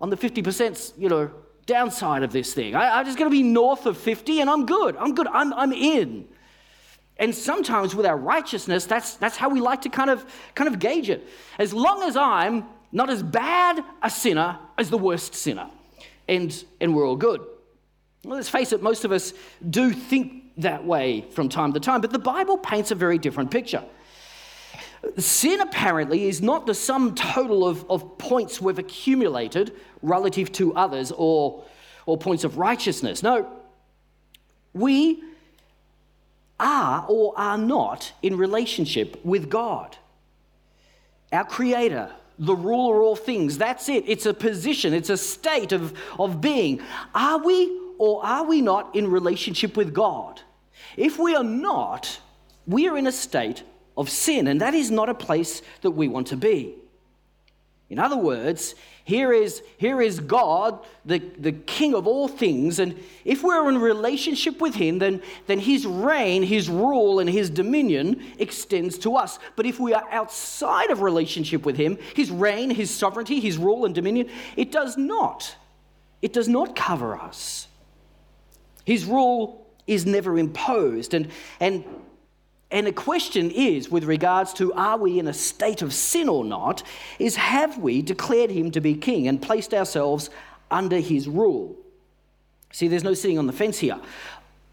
on 0.00 0.08
the 0.08 0.16
50%, 0.16 0.94
you 0.96 1.10
know, 1.10 1.30
downside 1.66 2.22
of 2.22 2.32
this 2.32 2.54
thing. 2.54 2.74
I, 2.74 3.00
I 3.00 3.04
just 3.04 3.18
got 3.18 3.24
to 3.24 3.30
be 3.30 3.42
north 3.42 3.84
of 3.84 3.98
50 3.98 4.40
and 4.40 4.48
I'm 4.48 4.64
good. 4.64 4.96
I'm 4.96 5.14
good. 5.14 5.26
I'm, 5.26 5.52
I'm 5.52 5.72
in. 5.72 6.26
And 7.18 7.34
sometimes 7.34 7.94
with 7.94 8.06
our 8.06 8.16
righteousness, 8.16 8.86
that's, 8.86 9.16
that's 9.16 9.36
how 9.36 9.50
we 9.50 9.60
like 9.60 9.82
to 9.82 9.88
kind 9.90 10.10
of, 10.10 10.24
kind 10.54 10.68
of 10.68 10.78
gauge 10.78 11.10
it. 11.10 11.28
As 11.58 11.72
long 11.72 12.02
as 12.02 12.16
I'm 12.16 12.64
not 12.94 13.10
as 13.10 13.22
bad 13.22 13.84
a 14.02 14.08
sinner 14.08 14.58
as 14.78 14.88
the 14.88 14.96
worst 14.96 15.34
sinner, 15.34 15.68
and, 16.28 16.64
and 16.80 16.94
we're 16.94 17.06
all 17.06 17.16
good. 17.16 17.40
Well, 18.24 18.36
let's 18.36 18.48
face 18.48 18.72
it, 18.72 18.82
most 18.82 19.04
of 19.04 19.12
us 19.12 19.34
do 19.68 19.92
think 19.92 20.44
that 20.56 20.86
way 20.86 21.22
from 21.32 21.48
time 21.48 21.72
to 21.74 21.80
time, 21.80 22.00
but 22.00 22.12
the 22.12 22.18
Bible 22.18 22.56
paints 22.56 22.92
a 22.92 22.94
very 22.94 23.18
different 23.18 23.50
picture. 23.50 23.82
Sin 25.18 25.60
apparently 25.60 26.28
is 26.28 26.40
not 26.40 26.66
the 26.66 26.74
sum 26.74 27.14
total 27.14 27.66
of, 27.66 27.84
of 27.90 28.16
points 28.16 28.60
we've 28.60 28.78
accumulated 28.78 29.74
relative 30.00 30.50
to 30.52 30.74
others 30.74 31.12
or, 31.14 31.64
or 32.06 32.16
points 32.16 32.44
of 32.44 32.56
righteousness. 32.56 33.22
No, 33.22 33.50
we 34.72 35.22
are 36.60 37.04
or 37.08 37.34
are 37.36 37.58
not 37.58 38.12
in 38.22 38.36
relationship 38.36 39.22
with 39.24 39.50
God. 39.50 39.96
Our 41.32 41.44
Creator, 41.44 42.12
the 42.38 42.54
ruler 42.54 42.96
of 42.96 43.02
all 43.02 43.16
things, 43.16 43.58
that's 43.58 43.88
it. 43.88 44.04
It's 44.06 44.26
a 44.26 44.34
position, 44.34 44.92
it's 44.92 45.10
a 45.10 45.16
state 45.16 45.72
of, 45.72 45.94
of 46.18 46.40
being. 46.40 46.80
Are 47.14 47.38
we 47.38 47.80
or 47.98 48.24
are 48.24 48.44
we 48.44 48.60
not 48.60 48.94
in 48.96 49.10
relationship 49.10 49.76
with 49.76 49.94
God? 49.94 50.40
If 50.96 51.18
we 51.18 51.34
are 51.34 51.44
not, 51.44 52.20
we 52.66 52.88
are 52.88 52.96
in 52.96 53.06
a 53.06 53.12
state 53.12 53.62
of 53.96 54.10
sin, 54.10 54.48
and 54.48 54.60
that 54.60 54.74
is 54.74 54.90
not 54.90 55.08
a 55.08 55.14
place 55.14 55.62
that 55.82 55.92
we 55.92 56.08
want 56.08 56.26
to 56.28 56.36
be. 56.36 56.74
In 57.90 57.98
other 57.98 58.16
words, 58.16 58.74
here 59.04 59.32
is, 59.32 59.62
here 59.76 60.00
is 60.00 60.18
God, 60.18 60.84
the, 61.04 61.18
the 61.18 61.52
King 61.52 61.94
of 61.94 62.06
all 62.06 62.26
things, 62.26 62.78
and 62.78 62.98
if 63.24 63.42
we're 63.42 63.68
in 63.68 63.78
relationship 63.78 64.60
with 64.60 64.74
Him, 64.74 64.98
then, 64.98 65.22
then 65.46 65.58
His 65.58 65.86
reign, 65.86 66.42
His 66.42 66.70
rule, 66.70 67.20
and 67.20 67.28
His 67.28 67.50
dominion 67.50 68.24
extends 68.38 68.96
to 68.98 69.16
us. 69.16 69.38
But 69.54 69.66
if 69.66 69.78
we 69.78 69.92
are 69.92 70.06
outside 70.10 70.90
of 70.90 71.02
relationship 71.02 71.66
with 71.66 71.76
Him, 71.76 71.98
His 72.16 72.30
reign, 72.30 72.70
His 72.70 72.90
sovereignty, 72.90 73.38
His 73.38 73.58
rule, 73.58 73.84
and 73.84 73.94
dominion, 73.94 74.30
it 74.56 74.72
does 74.72 74.96
not. 74.96 75.54
It 76.22 76.32
does 76.32 76.48
not 76.48 76.74
cover 76.74 77.14
us. 77.14 77.68
His 78.86 79.04
rule 79.04 79.66
is 79.86 80.06
never 80.06 80.38
imposed. 80.38 81.12
And, 81.12 81.28
and 81.60 81.84
And 82.70 82.86
the 82.86 82.92
question 82.92 83.50
is, 83.50 83.90
with 83.90 84.04
regards 84.04 84.52
to 84.54 84.72
are 84.74 84.98
we 84.98 85.18
in 85.18 85.28
a 85.28 85.34
state 85.34 85.82
of 85.82 85.92
sin 85.92 86.28
or 86.28 86.44
not, 86.44 86.82
is 87.18 87.36
have 87.36 87.78
we 87.78 88.02
declared 88.02 88.50
him 88.50 88.70
to 88.72 88.80
be 88.80 88.94
king 88.94 89.28
and 89.28 89.40
placed 89.40 89.72
ourselves 89.72 90.30
under 90.70 90.98
his 90.98 91.28
rule? 91.28 91.76
See, 92.72 92.88
there's 92.88 93.04
no 93.04 93.14
sitting 93.14 93.38
on 93.38 93.46
the 93.46 93.52
fence 93.52 93.78
here. 93.78 94.00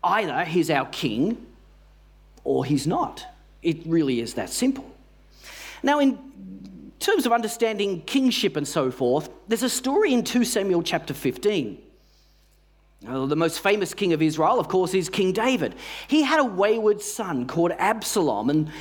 Either 0.04 0.44
he's 0.46 0.72
our 0.72 0.86
king 0.88 1.46
or 2.44 2.66
he's 2.66 2.88
not. 2.88 3.26
It 3.62 3.86
really 3.86 4.22
is 4.22 4.34
that 4.34 4.50
simple. 4.50 4.90
Now, 5.84 6.00
in 6.00 6.18
terms 7.00 7.26
of 7.26 7.32
understanding 7.32 8.02
kingship 8.02 8.56
and 8.56 8.68
so 8.68 8.90
forth, 8.90 9.30
there's 9.48 9.64
a 9.64 9.70
story 9.70 10.14
in 10.14 10.24
2 10.24 10.44
Samuel 10.44 10.82
chapter 10.82 11.14
15. 11.14 11.78
Now, 13.02 13.26
the 13.26 13.36
most 13.36 13.62
famous 13.62 13.94
king 13.94 14.14
of 14.14 14.22
Israel, 14.22 14.60
of 14.60 14.68
course, 14.68 14.94
is 14.94 15.10
King 15.10 15.32
David. 15.32 15.76
He 16.08 16.22
had 16.22 16.40
a 16.40 16.46
wayward 16.46 17.02
son 17.02 17.48
called 17.48 17.72
Absalom, 17.72 18.50
and 18.50 18.72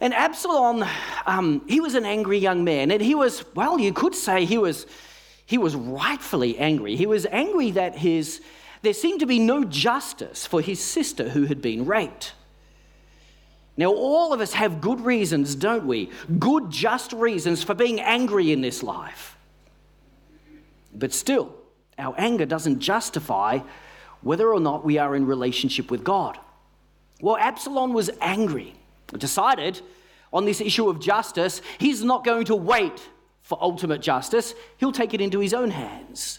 and 0.00 0.14
Absalom, 0.14 0.82
um, 1.26 1.62
he 1.68 1.80
was 1.80 1.94
an 1.94 2.06
angry 2.06 2.38
young 2.38 2.64
man, 2.64 2.90
and 2.90 3.02
he 3.02 3.14
was, 3.14 3.44
well, 3.54 3.78
you 3.78 3.92
could 3.92 4.14
say 4.14 4.46
he 4.46 4.56
was, 4.56 4.86
he 5.44 5.58
was 5.58 5.76
rightfully 5.76 6.56
angry. 6.56 6.96
He 6.96 7.04
was 7.04 7.26
angry 7.26 7.70
that 7.72 7.96
his, 7.96 8.40
there 8.80 8.94
seemed 8.94 9.20
to 9.20 9.26
be 9.26 9.38
no 9.38 9.62
justice 9.62 10.46
for 10.46 10.62
his 10.62 10.82
sister 10.82 11.28
who 11.28 11.44
had 11.44 11.60
been 11.60 11.84
raped. 11.84 12.32
Now, 13.76 13.92
all 13.92 14.32
of 14.32 14.40
us 14.40 14.54
have 14.54 14.80
good 14.80 15.02
reasons, 15.02 15.54
don't 15.54 15.86
we? 15.86 16.10
Good, 16.38 16.70
just 16.70 17.12
reasons 17.12 17.62
for 17.62 17.74
being 17.74 18.00
angry 18.00 18.52
in 18.52 18.62
this 18.62 18.82
life. 18.82 19.36
But 20.94 21.12
still, 21.12 21.54
our 22.00 22.14
anger 22.18 22.46
doesn't 22.46 22.80
justify 22.80 23.60
whether 24.22 24.52
or 24.52 24.60
not 24.60 24.84
we 24.84 24.98
are 24.98 25.14
in 25.14 25.26
relationship 25.26 25.90
with 25.90 26.04
God. 26.04 26.38
Well, 27.20 27.36
Absalom 27.36 27.92
was 27.92 28.10
angry, 28.20 28.74
decided 29.16 29.80
on 30.32 30.44
this 30.44 30.60
issue 30.60 30.88
of 30.88 31.00
justice, 31.00 31.60
he's 31.78 32.02
not 32.04 32.24
going 32.24 32.44
to 32.46 32.56
wait 32.56 33.08
for 33.42 33.58
ultimate 33.60 34.00
justice, 34.00 34.54
he'll 34.78 34.92
take 34.92 35.12
it 35.12 35.20
into 35.20 35.40
his 35.40 35.52
own 35.52 35.70
hands. 35.70 36.38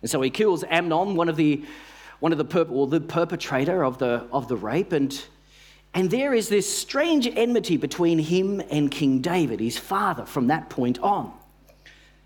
And 0.00 0.10
so 0.10 0.20
he 0.20 0.30
kills 0.30 0.64
Amnon, 0.64 1.16
one 1.16 1.28
of 1.28 1.36
the 1.36 1.64
one 2.20 2.30
of 2.32 2.38
the 2.38 2.44
perp- 2.44 2.70
or 2.70 2.86
the 2.86 3.00
perpetrator 3.00 3.84
of 3.84 3.98
the 3.98 4.26
of 4.32 4.48
the 4.48 4.56
rape, 4.56 4.92
and 4.92 5.24
and 5.92 6.10
there 6.10 6.34
is 6.34 6.48
this 6.48 6.72
strange 6.72 7.26
enmity 7.26 7.76
between 7.76 8.18
him 8.18 8.60
and 8.70 8.90
King 8.90 9.20
David, 9.20 9.60
his 9.60 9.78
father, 9.78 10.24
from 10.24 10.48
that 10.48 10.68
point 10.68 10.98
on. 11.00 11.32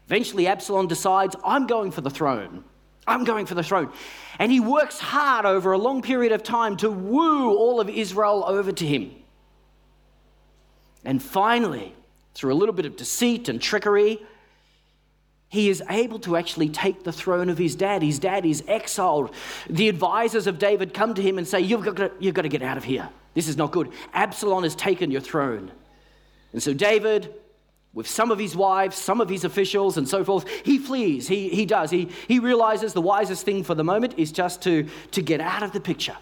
Eventually, 0.09 0.47
Absalom 0.47 0.87
decides, 0.87 1.37
I'm 1.45 1.67
going 1.67 1.91
for 1.91 2.01
the 2.01 2.09
throne. 2.09 2.65
I'm 3.07 3.25
going 3.25 3.45
for 3.45 3.55
the 3.55 3.63
throne. 3.63 3.93
And 4.39 4.51
he 4.51 4.59
works 4.59 4.99
hard 4.99 5.45
over 5.45 5.73
a 5.73 5.79
long 5.79 6.01
period 6.01 6.33
of 6.33 6.43
time 6.43 6.79
to 6.79 6.91
woo 6.91 7.55
all 7.55 7.79
of 7.79 7.91
Israel 7.91 8.43
over 8.47 8.73
to 8.73 8.87
him. 8.87 9.15
And 11.05 11.23
finally, 11.23 11.95
through 12.35 12.55
a 12.55 12.57
little 12.57 12.75
bit 12.75 12.87
of 12.87 12.97
deceit 12.97 13.51
and 13.51 13.61
trickery, 13.61 14.23
he 15.51 15.69
is 15.69 15.83
able 15.91 16.19
to 16.21 16.37
actually 16.37 16.71
take 16.71 17.05
the 17.05 17.13
throne 17.13 17.51
of 17.51 17.59
his 17.59 17.75
dad. 17.75 18.03
His 18.03 18.19
dad 18.19 18.47
is 18.47 18.65
exiled. 18.67 19.35
The 19.69 19.91
advisors 19.91 20.47
of 20.47 20.59
David 20.59 20.95
come 20.95 21.13
to 21.15 21.23
him 21.23 21.37
and 21.37 21.47
say, 21.47 21.61
You've 21.61 21.85
got 21.85 21.97
to, 21.97 22.13
you've 22.19 22.35
got 22.35 22.43
to 22.43 22.49
get 22.49 22.63
out 22.63 22.79
of 22.79 22.85
here. 22.85 23.11
This 23.35 23.47
is 23.47 23.59
not 23.59 23.73
good. 23.73 23.93
Absalom 24.15 24.63
has 24.63 24.75
taken 24.75 25.11
your 25.11 25.21
throne. 25.21 25.71
And 26.55 26.63
so 26.63 26.73
David, 26.73 27.35
with 27.95 28.07
some 28.07 28.31
of 28.31 28.39
his 28.39 28.55
wives, 28.55 28.97
some 28.97 29.21
of 29.21 29.29
his 29.29 29.45
officials, 29.45 29.97
and 29.97 30.09
so 30.09 30.25
forth, 30.25 30.47
he 30.65 30.79
flees. 30.79 31.27
He, 31.27 31.49
he 31.49 31.65
does. 31.67 31.91
He, 31.91 32.09
he 32.29 32.39
realizes 32.39 32.93
the 32.93 33.01
wisest 33.01 33.45
thing 33.45 33.65
for 33.65 33.75
the 33.75 33.85
moment 33.85 34.15
is 34.19 34.31
just 34.31 34.63
to, 34.63 34.87
to 35.13 35.23
get 35.23 35.41
out 35.41 35.63
of 35.63 35.73
the 35.73 35.81
picture. 35.81 36.17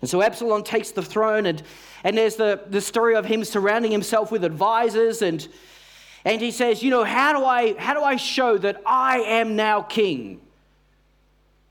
And 0.00 0.08
so 0.08 0.22
Absalom 0.22 0.62
takes 0.62 0.92
the 0.92 1.02
throne, 1.02 1.46
and, 1.46 1.62
and 2.04 2.16
there's 2.16 2.36
the, 2.36 2.62
the 2.68 2.80
story 2.80 3.14
of 3.14 3.26
him 3.26 3.44
surrounding 3.44 3.92
himself 3.92 4.32
with 4.32 4.44
advisors, 4.44 5.22
and, 5.22 5.46
and 6.24 6.40
he 6.40 6.50
says, 6.50 6.82
You 6.82 6.90
know, 6.90 7.04
how 7.04 7.38
do, 7.38 7.44
I, 7.44 7.74
how 7.74 7.94
do 7.94 8.02
I 8.02 8.16
show 8.16 8.56
that 8.58 8.80
I 8.86 9.18
am 9.18 9.56
now 9.56 9.82
king? 9.82 10.40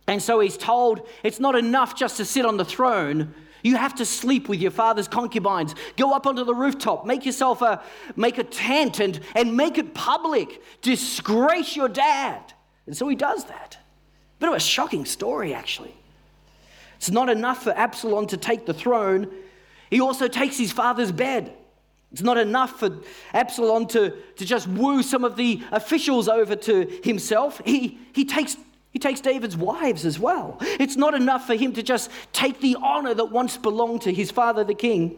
And 0.07 0.21
so 0.21 0.39
he's 0.39 0.57
told 0.57 1.07
it's 1.23 1.39
not 1.39 1.55
enough 1.55 1.95
just 1.95 2.17
to 2.17 2.25
sit 2.25 2.45
on 2.45 2.57
the 2.57 2.65
throne, 2.65 3.33
you 3.63 3.75
have 3.75 3.95
to 3.95 4.05
sleep 4.05 4.49
with 4.49 4.59
your 4.59 4.71
father's 4.71 5.07
concubines. 5.07 5.75
Go 5.97 6.13
up 6.13 6.27
onto 6.27 6.43
the 6.43 6.55
rooftop, 6.55 7.05
make 7.05 7.25
yourself 7.25 7.61
a 7.61 7.81
make 8.15 8.37
a 8.37 8.43
tent 8.43 8.99
and, 8.99 9.19
and 9.35 9.55
make 9.55 9.77
it 9.77 9.93
public. 9.93 10.61
Disgrace 10.81 11.75
your 11.75 11.89
dad. 11.89 12.53
And 12.85 12.95
so 12.95 13.07
he 13.07 13.15
does 13.15 13.45
that. 13.45 13.77
Bit 14.39 14.49
of 14.49 14.55
a 14.55 14.59
shocking 14.59 15.05
story, 15.05 15.53
actually. 15.53 15.93
It's 16.97 17.11
not 17.11 17.29
enough 17.29 17.63
for 17.63 17.71
Absalom 17.71 18.27
to 18.27 18.37
take 18.37 18.65
the 18.65 18.73
throne, 18.73 19.31
he 19.89 20.01
also 20.01 20.27
takes 20.27 20.57
his 20.57 20.71
father's 20.71 21.11
bed. 21.11 21.53
It's 22.11 22.21
not 22.21 22.37
enough 22.37 22.79
for 22.79 22.99
Absalom 23.33 23.85
to, 23.87 24.15
to 24.37 24.45
just 24.45 24.67
woo 24.67 25.03
some 25.03 25.23
of 25.23 25.35
the 25.35 25.61
officials 25.71 26.27
over 26.27 26.55
to 26.55 26.99
himself. 27.03 27.61
He, 27.63 27.99
he 28.13 28.25
takes 28.25 28.57
he 28.91 28.99
takes 28.99 29.21
David's 29.21 29.55
wives 29.55 30.05
as 30.05 30.19
well. 30.19 30.57
It's 30.61 30.95
not 30.95 31.13
enough 31.13 31.45
for 31.45 31.55
him 31.55 31.73
to 31.73 31.83
just 31.83 32.09
take 32.33 32.59
the 32.59 32.77
honor 32.81 33.13
that 33.13 33.25
once 33.25 33.57
belonged 33.57 34.01
to 34.03 34.13
his 34.13 34.31
father, 34.31 34.63
the 34.63 34.73
king. 34.73 35.17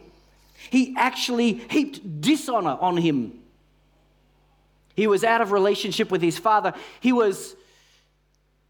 He 0.70 0.94
actually 0.98 1.54
heaped 1.54 2.22
dishonor 2.22 2.78
on 2.80 2.98
him. 2.98 3.40
He 4.96 5.08
was 5.08 5.24
out 5.24 5.42
of 5.42 5.52
relationship 5.52 6.12
with 6.12 6.22
his 6.22 6.38
father. 6.38 6.74
He 7.00 7.14
was, 7.14 7.56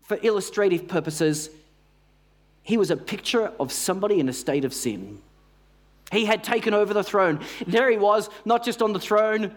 for 0.03 0.20
illustrative 0.22 0.88
purposes, 0.88 1.50
he 2.62 2.77
was 2.77 2.91
a 2.91 2.98
picture 2.98 3.51
of 3.60 3.72
somebody 3.72 4.20
in 4.20 4.29
a 4.29 4.34
state 4.34 4.65
of 4.65 4.74
sin. 4.74 5.20
He 6.12 6.25
had 6.25 6.43
taken 6.43 6.74
over 6.75 6.93
the 6.93 7.03
throne. 7.03 7.39
There 7.65 7.89
he 7.89 7.98
was, 7.98 8.29
not 8.46 8.63
just 8.63 8.81
on 8.81 8.93
the 8.93 9.00
throne, 9.00 9.55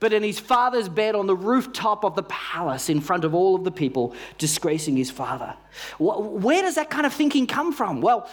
but 0.00 0.14
in 0.14 0.22
his 0.22 0.40
father's 0.40 0.88
bed 0.88 1.14
on 1.14 1.26
the 1.26 1.36
rooftop 1.36 2.04
of 2.04 2.16
the 2.16 2.22
palace 2.24 2.88
in 2.88 3.00
front 3.00 3.24
of 3.24 3.34
all 3.34 3.54
of 3.54 3.64
the 3.64 3.70
people, 3.70 4.14
disgracing 4.38 4.96
his 4.96 5.10
father. 5.10 5.54
Where 5.98 6.62
does 6.62 6.74
that 6.74 6.90
kind 6.90 7.06
of 7.06 7.12
thinking 7.12 7.46
come 7.46 7.72
from? 7.72 8.00
Well, 8.00 8.28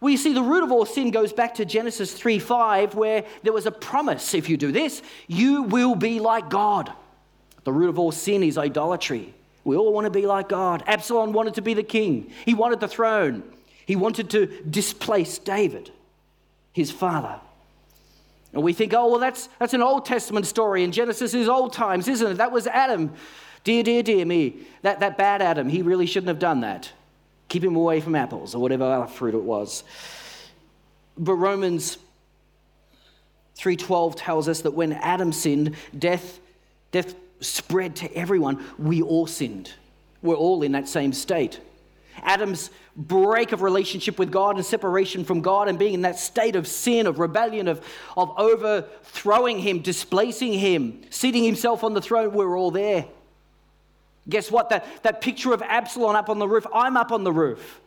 we 0.00 0.16
see 0.16 0.34
the 0.34 0.42
root 0.42 0.64
of 0.64 0.72
all 0.72 0.84
sin 0.84 1.12
goes 1.12 1.32
back 1.32 1.54
to 1.54 1.64
Genesis 1.64 2.12
3 2.12 2.38
5, 2.38 2.94
where 2.94 3.24
there 3.42 3.52
was 3.52 3.64
a 3.64 3.70
promise 3.70 4.34
if 4.34 4.48
you 4.48 4.56
do 4.56 4.72
this, 4.72 5.00
you 5.28 5.62
will 5.62 5.94
be 5.94 6.20
like 6.20 6.50
God. 6.50 6.92
The 7.62 7.72
root 7.72 7.88
of 7.88 7.98
all 7.98 8.12
sin 8.12 8.42
is 8.42 8.58
idolatry. 8.58 9.32
We 9.62 9.76
all 9.76 9.92
want 9.92 10.04
to 10.04 10.10
be 10.10 10.26
like 10.26 10.50
God. 10.50 10.82
Absalom 10.86 11.32
wanted 11.32 11.54
to 11.54 11.62
be 11.62 11.74
the 11.74 11.82
king, 11.82 12.30
he 12.44 12.54
wanted 12.54 12.80
the 12.80 12.88
throne, 12.88 13.44
he 13.86 13.96
wanted 13.96 14.30
to 14.30 14.46
displace 14.64 15.38
David, 15.38 15.90
his 16.72 16.90
father. 16.90 17.40
And 18.54 18.62
we 18.62 18.72
think, 18.72 18.94
oh, 18.94 19.10
well, 19.10 19.18
that's, 19.18 19.48
that's 19.58 19.74
an 19.74 19.82
Old 19.82 20.06
Testament 20.06 20.46
story, 20.46 20.84
and 20.84 20.92
Genesis 20.92 21.34
is 21.34 21.48
old 21.48 21.72
times, 21.72 22.08
isn't 22.08 22.32
it? 22.32 22.34
That 22.36 22.52
was 22.52 22.66
Adam. 22.66 23.12
Dear, 23.64 23.82
dear, 23.82 24.02
dear 24.02 24.24
me. 24.24 24.58
That, 24.82 25.00
that 25.00 25.18
bad 25.18 25.42
Adam, 25.42 25.68
he 25.68 25.82
really 25.82 26.06
shouldn't 26.06 26.28
have 26.28 26.38
done 26.38 26.60
that. 26.60 26.90
Keep 27.48 27.64
him 27.64 27.76
away 27.76 28.00
from 28.00 28.14
apples 28.14 28.54
or 28.54 28.62
whatever 28.62 28.84
other 28.84 29.06
fruit 29.06 29.34
it 29.34 29.42
was. 29.42 29.84
But 31.18 31.34
Romans 31.34 31.98
3:12 33.58 34.14
tells 34.16 34.48
us 34.48 34.62
that 34.62 34.72
when 34.72 34.92
Adam 34.94 35.32
sinned, 35.32 35.76
death, 35.96 36.40
death 36.90 37.14
spread 37.44 37.96
to 37.96 38.16
everyone. 38.16 38.64
We 38.78 39.02
all 39.02 39.26
sinned. 39.26 39.72
We're 40.22 40.34
all 40.34 40.62
in 40.62 40.72
that 40.72 40.88
same 40.88 41.12
state. 41.12 41.60
Adam's 42.22 42.70
break 42.96 43.52
of 43.52 43.62
relationship 43.62 44.18
with 44.18 44.30
God 44.30 44.56
and 44.56 44.64
separation 44.64 45.24
from 45.24 45.40
God 45.40 45.68
and 45.68 45.78
being 45.78 45.94
in 45.94 46.02
that 46.02 46.18
state 46.18 46.56
of 46.56 46.66
sin, 46.66 47.06
of 47.06 47.18
rebellion, 47.18 47.68
of, 47.68 47.84
of 48.16 48.32
overthrowing 48.38 49.58
Him, 49.58 49.80
displacing 49.80 50.52
Him, 50.52 51.02
seating 51.10 51.44
Himself 51.44 51.84
on 51.84 51.94
the 51.94 52.02
throne, 52.02 52.32
we're 52.32 52.56
all 52.56 52.70
there. 52.70 53.06
Guess 54.28 54.50
what? 54.50 54.70
That, 54.70 54.86
that 55.02 55.20
picture 55.20 55.52
of 55.52 55.62
Absalom 55.62 56.16
up 56.16 56.28
on 56.30 56.38
the 56.38 56.48
roof, 56.48 56.66
I'm 56.72 56.96
up 56.96 57.12
on 57.12 57.24
the 57.24 57.32
roof. 57.32 57.80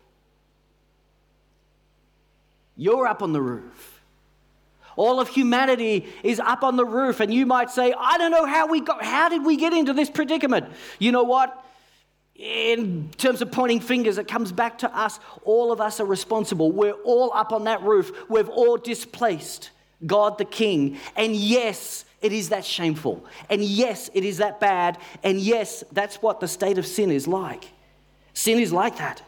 You're 2.76 3.08
up 3.08 3.24
on 3.24 3.34
the 3.34 3.42
roof. 3.42 4.02
All 4.96 5.20
of 5.20 5.30
humanity 5.30 6.08
is 6.24 6.40
up 6.40 6.64
on 6.64 6.76
the 6.76 6.86
roof, 6.86 7.20
and 7.20 7.34
you 7.34 7.46
might 7.46 7.70
say, 7.70 7.94
I 7.98 8.18
don't 8.18 8.32
know 8.32 8.46
how 8.46 8.68
we 8.68 8.82
got, 8.82 9.04
how 9.04 9.30
did 9.30 9.46
we 9.46 9.56
get 9.56 9.74
into 9.74 9.94
this 9.94 10.10
predicament? 10.10 10.66
You 11.00 11.12
know 11.12 11.24
what? 11.24 11.64
In 12.38 13.10
terms 13.18 13.42
of 13.42 13.52
pointing 13.52 13.80
fingers, 13.80 14.18
it 14.18 14.28
comes 14.28 14.52
back 14.52 14.78
to 14.80 14.96
us. 14.96 15.20
All 15.44 15.72
of 15.72 15.82
us 15.82 16.00
are 16.00 16.06
responsible. 16.06 16.72
We're 16.72 16.92
all 16.92 17.32
up 17.34 17.52
on 17.52 17.64
that 17.64 17.82
roof. 17.82 18.12
We've 18.30 18.50
all 18.50 18.78
displaced 18.78 19.72
God 20.06 20.38
the 20.38 20.46
King. 20.46 21.00
And 21.16 21.36
yes, 21.36 22.06
it 22.22 22.32
is 22.32 22.50
that 22.50 22.64
shameful. 22.64 23.26
And 23.50 23.64
yes, 23.64 24.12
it 24.14 24.24
is 24.24 24.38
that 24.38 24.60
bad. 24.60 25.00
And 25.24 25.40
yes, 25.40 25.84
that's 25.92 26.18
what 26.18 26.40
the 26.40 26.48
state 26.48 26.78
of 26.78 26.86
sin 26.86 27.10
is 27.10 27.28
like. 27.28 27.72
Sin 28.34 28.60
is 28.60 28.72
like 28.72 28.98
that. 29.00 29.24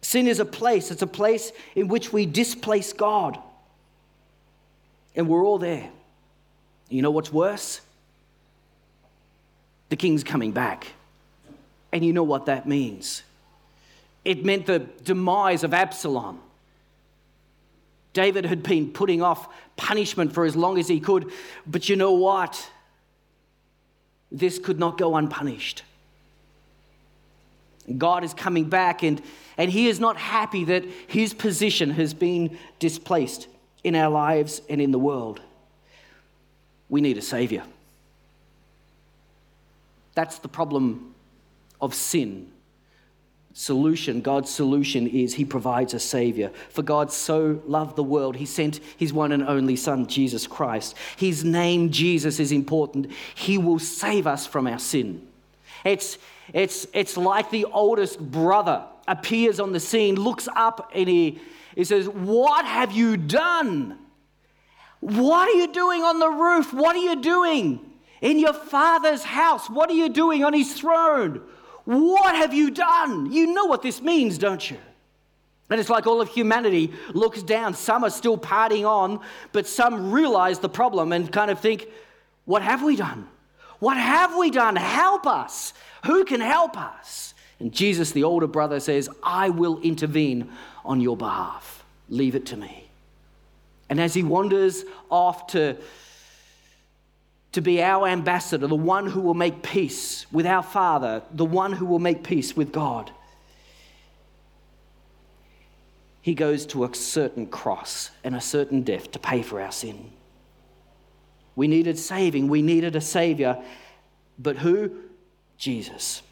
Sin 0.00 0.26
is 0.26 0.40
a 0.40 0.44
place, 0.44 0.90
it's 0.90 1.02
a 1.02 1.06
place 1.06 1.50
in 1.74 1.88
which 1.88 2.12
we 2.12 2.26
displace 2.26 2.92
God. 2.92 3.38
And 5.16 5.28
we're 5.28 5.44
all 5.44 5.58
there. 5.58 5.88
You 6.90 7.00
know 7.00 7.10
what's 7.12 7.32
worse? 7.32 7.80
The 9.88 9.96
king's 9.96 10.24
coming 10.24 10.50
back. 10.52 10.88
And 11.94 12.04
you 12.04 12.12
know 12.12 12.24
what 12.24 12.46
that 12.46 12.66
means. 12.66 13.22
It 14.24 14.44
meant 14.44 14.66
the 14.66 14.80
demise 14.80 15.62
of 15.62 15.72
Absalom. 15.72 16.40
David 18.12 18.44
had 18.44 18.64
been 18.64 18.90
putting 18.90 19.22
off 19.22 19.48
punishment 19.76 20.32
for 20.32 20.44
as 20.44 20.56
long 20.56 20.78
as 20.78 20.88
he 20.88 20.98
could, 20.98 21.30
but 21.66 21.88
you 21.88 21.94
know 21.94 22.12
what? 22.12 22.68
This 24.32 24.58
could 24.58 24.80
not 24.80 24.98
go 24.98 25.14
unpunished. 25.14 25.84
God 27.96 28.24
is 28.24 28.34
coming 28.34 28.68
back, 28.68 29.04
and, 29.04 29.22
and 29.56 29.70
He 29.70 29.88
is 29.88 30.00
not 30.00 30.16
happy 30.16 30.64
that 30.64 30.84
His 31.06 31.34
position 31.34 31.90
has 31.90 32.14
been 32.14 32.58
displaced 32.78 33.46
in 33.84 33.94
our 33.94 34.10
lives 34.10 34.62
and 34.68 34.80
in 34.80 34.90
the 34.90 34.98
world. 34.98 35.40
We 36.88 37.02
need 37.02 37.18
a 37.18 37.22
Savior. 37.22 37.62
That's 40.14 40.38
the 40.38 40.48
problem 40.48 41.13
of 41.84 41.94
sin. 41.94 42.50
Solution, 43.52 44.20
God's 44.20 44.50
solution 44.50 45.06
is 45.06 45.34
He 45.34 45.44
provides 45.44 45.94
a 45.94 46.00
Savior. 46.00 46.50
For 46.70 46.82
God 46.82 47.12
so 47.12 47.62
loved 47.66 47.94
the 47.94 48.02
world, 48.02 48.34
He 48.34 48.46
sent 48.46 48.80
His 48.96 49.12
one 49.12 49.30
and 49.30 49.44
only 49.44 49.76
Son, 49.76 50.08
Jesus 50.08 50.48
Christ. 50.48 50.96
His 51.16 51.44
name, 51.44 51.90
Jesus, 51.90 52.40
is 52.40 52.50
important. 52.50 53.12
He 53.36 53.56
will 53.58 53.78
save 53.78 54.26
us 54.26 54.44
from 54.44 54.66
our 54.66 54.80
sin. 54.80 55.24
It's, 55.84 56.18
it's, 56.52 56.88
it's 56.92 57.16
like 57.16 57.50
the 57.50 57.66
oldest 57.66 58.18
brother 58.18 58.84
appears 59.06 59.60
on 59.60 59.72
the 59.72 59.80
scene, 59.80 60.16
looks 60.16 60.48
up, 60.56 60.90
and 60.92 61.08
he, 61.08 61.38
he 61.76 61.84
says, 61.84 62.08
What 62.08 62.64
have 62.64 62.90
you 62.90 63.16
done? 63.16 63.98
What 64.98 65.48
are 65.48 65.58
you 65.58 65.72
doing 65.72 66.02
on 66.02 66.18
the 66.18 66.30
roof? 66.30 66.72
What 66.72 66.96
are 66.96 67.04
you 67.04 67.20
doing 67.20 67.78
in 68.20 68.38
your 68.40 68.54
father's 68.54 69.22
house? 69.22 69.68
What 69.68 69.90
are 69.90 69.94
you 69.94 70.08
doing 70.08 70.42
on 70.42 70.54
his 70.54 70.72
throne? 70.72 71.42
What 71.84 72.34
have 72.34 72.54
you 72.54 72.70
done? 72.70 73.30
You 73.32 73.52
know 73.52 73.66
what 73.66 73.82
this 73.82 74.00
means, 74.00 74.38
don't 74.38 74.70
you? 74.70 74.78
And 75.70 75.80
it's 75.80 75.90
like 75.90 76.06
all 76.06 76.20
of 76.20 76.28
humanity 76.28 76.92
looks 77.12 77.42
down. 77.42 77.74
Some 77.74 78.04
are 78.04 78.10
still 78.10 78.38
partying 78.38 78.86
on, 78.86 79.20
but 79.52 79.66
some 79.66 80.10
realize 80.10 80.58
the 80.58 80.68
problem 80.68 81.12
and 81.12 81.30
kind 81.32 81.50
of 81.50 81.60
think, 81.60 81.88
What 82.44 82.62
have 82.62 82.82
we 82.82 82.96
done? 82.96 83.28
What 83.78 83.96
have 83.96 84.36
we 84.36 84.50
done? 84.50 84.76
Help 84.76 85.26
us. 85.26 85.74
Who 86.06 86.24
can 86.24 86.40
help 86.40 86.78
us? 86.78 87.34
And 87.60 87.72
Jesus, 87.72 88.12
the 88.12 88.24
older 88.24 88.46
brother, 88.46 88.80
says, 88.80 89.08
I 89.22 89.50
will 89.50 89.80
intervene 89.80 90.50
on 90.84 91.00
your 91.00 91.16
behalf. 91.16 91.84
Leave 92.08 92.34
it 92.34 92.46
to 92.46 92.56
me. 92.56 92.88
And 93.88 94.00
as 94.00 94.14
he 94.14 94.22
wanders 94.22 94.84
off 95.10 95.48
to, 95.48 95.76
to 97.54 97.60
be 97.60 97.80
our 97.80 98.08
ambassador, 98.08 98.66
the 98.66 98.74
one 98.74 99.06
who 99.06 99.20
will 99.20 99.34
make 99.34 99.62
peace 99.62 100.26
with 100.32 100.44
our 100.44 100.62
Father, 100.62 101.22
the 101.30 101.44
one 101.44 101.72
who 101.72 101.86
will 101.86 102.00
make 102.00 102.24
peace 102.24 102.56
with 102.56 102.72
God, 102.72 103.12
he 106.20 106.34
goes 106.34 106.66
to 106.66 106.82
a 106.82 106.92
certain 106.92 107.46
cross 107.46 108.10
and 108.24 108.34
a 108.34 108.40
certain 108.40 108.82
death 108.82 109.12
to 109.12 109.20
pay 109.20 109.40
for 109.42 109.60
our 109.60 109.70
sin. 109.70 110.10
We 111.54 111.68
needed 111.68 111.96
saving, 111.96 112.48
we 112.48 112.60
needed 112.60 112.96
a 112.96 113.00
Savior. 113.00 113.62
But 114.36 114.56
who? 114.56 114.90
Jesus. 115.56 116.22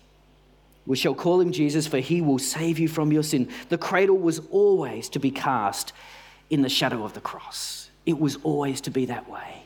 We 0.87 0.97
shall 0.97 1.15
call 1.15 1.41
him 1.41 1.53
Jesus, 1.53 1.87
for 1.87 1.99
he 1.99 2.21
will 2.21 2.41
save 2.41 2.81
you 2.81 2.89
from 2.89 3.13
your 3.13 3.23
sin. 3.23 3.49
The 3.69 3.79
cradle 3.79 4.19
was 4.19 4.41
always 4.51 5.09
to 5.11 5.21
be 5.21 5.31
cast 5.31 5.93
in 6.51 6.63
the 6.63 6.69
shadow 6.69 7.05
of 7.05 7.15
the 7.15 7.21
cross, 7.21 7.91
it 8.05 8.19
was 8.19 8.37
always 8.43 8.81
to 8.83 8.91
be 8.91 9.07
that 9.07 9.31
way. 9.31 9.62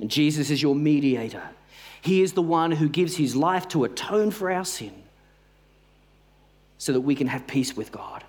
And 0.00 0.10
Jesus 0.10 0.50
is 0.50 0.60
your 0.60 0.74
mediator. 0.74 1.42
He 2.02 2.22
is 2.22 2.32
the 2.32 2.42
one 2.42 2.72
who 2.72 2.88
gives 2.88 3.16
his 3.16 3.34
life 3.34 3.68
to 3.68 3.84
atone 3.84 4.30
for 4.30 4.50
our 4.50 4.64
sin 4.64 4.92
so 6.78 6.92
that 6.92 7.00
we 7.00 7.14
can 7.14 7.28
have 7.28 7.46
peace 7.46 7.76
with 7.76 7.90
God. 7.90 8.24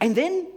And 0.00 0.14
then 0.14 0.48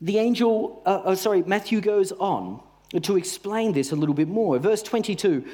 the 0.00 0.18
angel, 0.18 0.82
uh, 0.86 1.02
uh, 1.04 1.14
sorry, 1.14 1.42
Matthew 1.42 1.80
goes 1.80 2.12
on 2.12 2.60
to 3.02 3.16
explain 3.16 3.72
this 3.72 3.92
a 3.92 3.96
little 3.96 4.14
bit 4.14 4.28
more. 4.28 4.58
Verse 4.58 4.82
22 4.82 5.44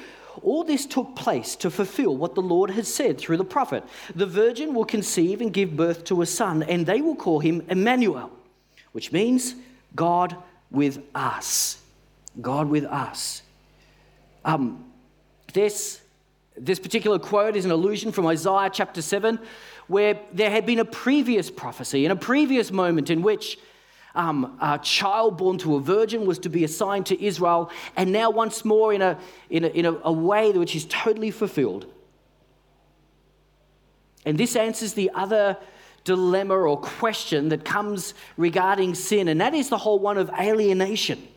All 0.41 0.63
this 0.63 0.85
took 0.85 1.15
place 1.15 1.55
to 1.57 1.69
fulfill 1.69 2.15
what 2.15 2.33
the 2.33 2.41
Lord 2.41 2.71
had 2.71 2.87
said 2.87 3.17
through 3.17 3.37
the 3.37 3.45
prophet 3.45 3.83
The 4.15 4.25
virgin 4.25 4.73
will 4.73 4.85
conceive 4.85 5.41
and 5.41 5.53
give 5.53 5.75
birth 5.75 6.03
to 6.05 6.21
a 6.21 6.25
son, 6.25 6.63
and 6.63 6.85
they 6.85 7.01
will 7.01 7.15
call 7.15 7.39
him 7.39 7.65
Emmanuel, 7.69 8.31
which 8.91 9.11
means 9.11 9.55
God 9.95 10.35
with 10.71 11.03
us. 11.13 11.79
God 12.41 12.69
with 12.69 12.85
us. 12.85 13.41
Um, 14.45 14.85
this, 15.53 16.01
this 16.55 16.79
particular 16.79 17.19
quote 17.19 17.55
is 17.55 17.65
an 17.65 17.71
allusion 17.71 18.11
from 18.11 18.27
Isaiah 18.27 18.69
chapter 18.71 19.01
7, 19.01 19.39
where 19.87 20.19
there 20.33 20.49
had 20.49 20.65
been 20.65 20.79
a 20.79 20.85
previous 20.85 21.49
prophecy 21.49 22.05
in 22.05 22.11
a 22.11 22.15
previous 22.15 22.71
moment 22.71 23.09
in 23.09 23.21
which 23.21 23.57
um, 24.15 24.57
a 24.61 24.79
child 24.79 25.37
born 25.37 25.57
to 25.59 25.75
a 25.75 25.79
virgin 25.79 26.25
was 26.25 26.39
to 26.39 26.49
be 26.49 26.63
assigned 26.63 27.05
to 27.07 27.23
Israel, 27.23 27.69
and 27.95 28.11
now 28.11 28.29
once 28.29 28.65
more 28.65 28.93
in 28.93 29.01
a, 29.01 29.17
in 29.49 29.63
a, 29.63 29.67
in 29.67 29.85
a, 29.85 29.93
a 30.03 30.11
way 30.11 30.51
which 30.51 30.75
is 30.75 30.85
totally 30.85 31.31
fulfilled. 31.31 31.85
And 34.25 34.37
this 34.37 34.55
answers 34.55 34.93
the 34.93 35.11
other 35.13 35.57
dilemma 36.03 36.55
or 36.55 36.79
question 36.79 37.49
that 37.49 37.63
comes 37.63 38.13
regarding 38.37 38.95
sin, 38.95 39.27
and 39.27 39.39
that 39.39 39.53
is 39.53 39.69
the 39.69 39.77
whole 39.77 39.99
one 39.99 40.17
of 40.17 40.29
alienation. 40.31 41.27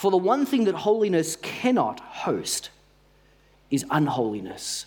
For 0.00 0.10
the 0.10 0.16
one 0.16 0.46
thing 0.46 0.64
that 0.64 0.74
holiness 0.74 1.36
cannot 1.36 2.00
host 2.00 2.70
is 3.70 3.84
unholiness. 3.90 4.86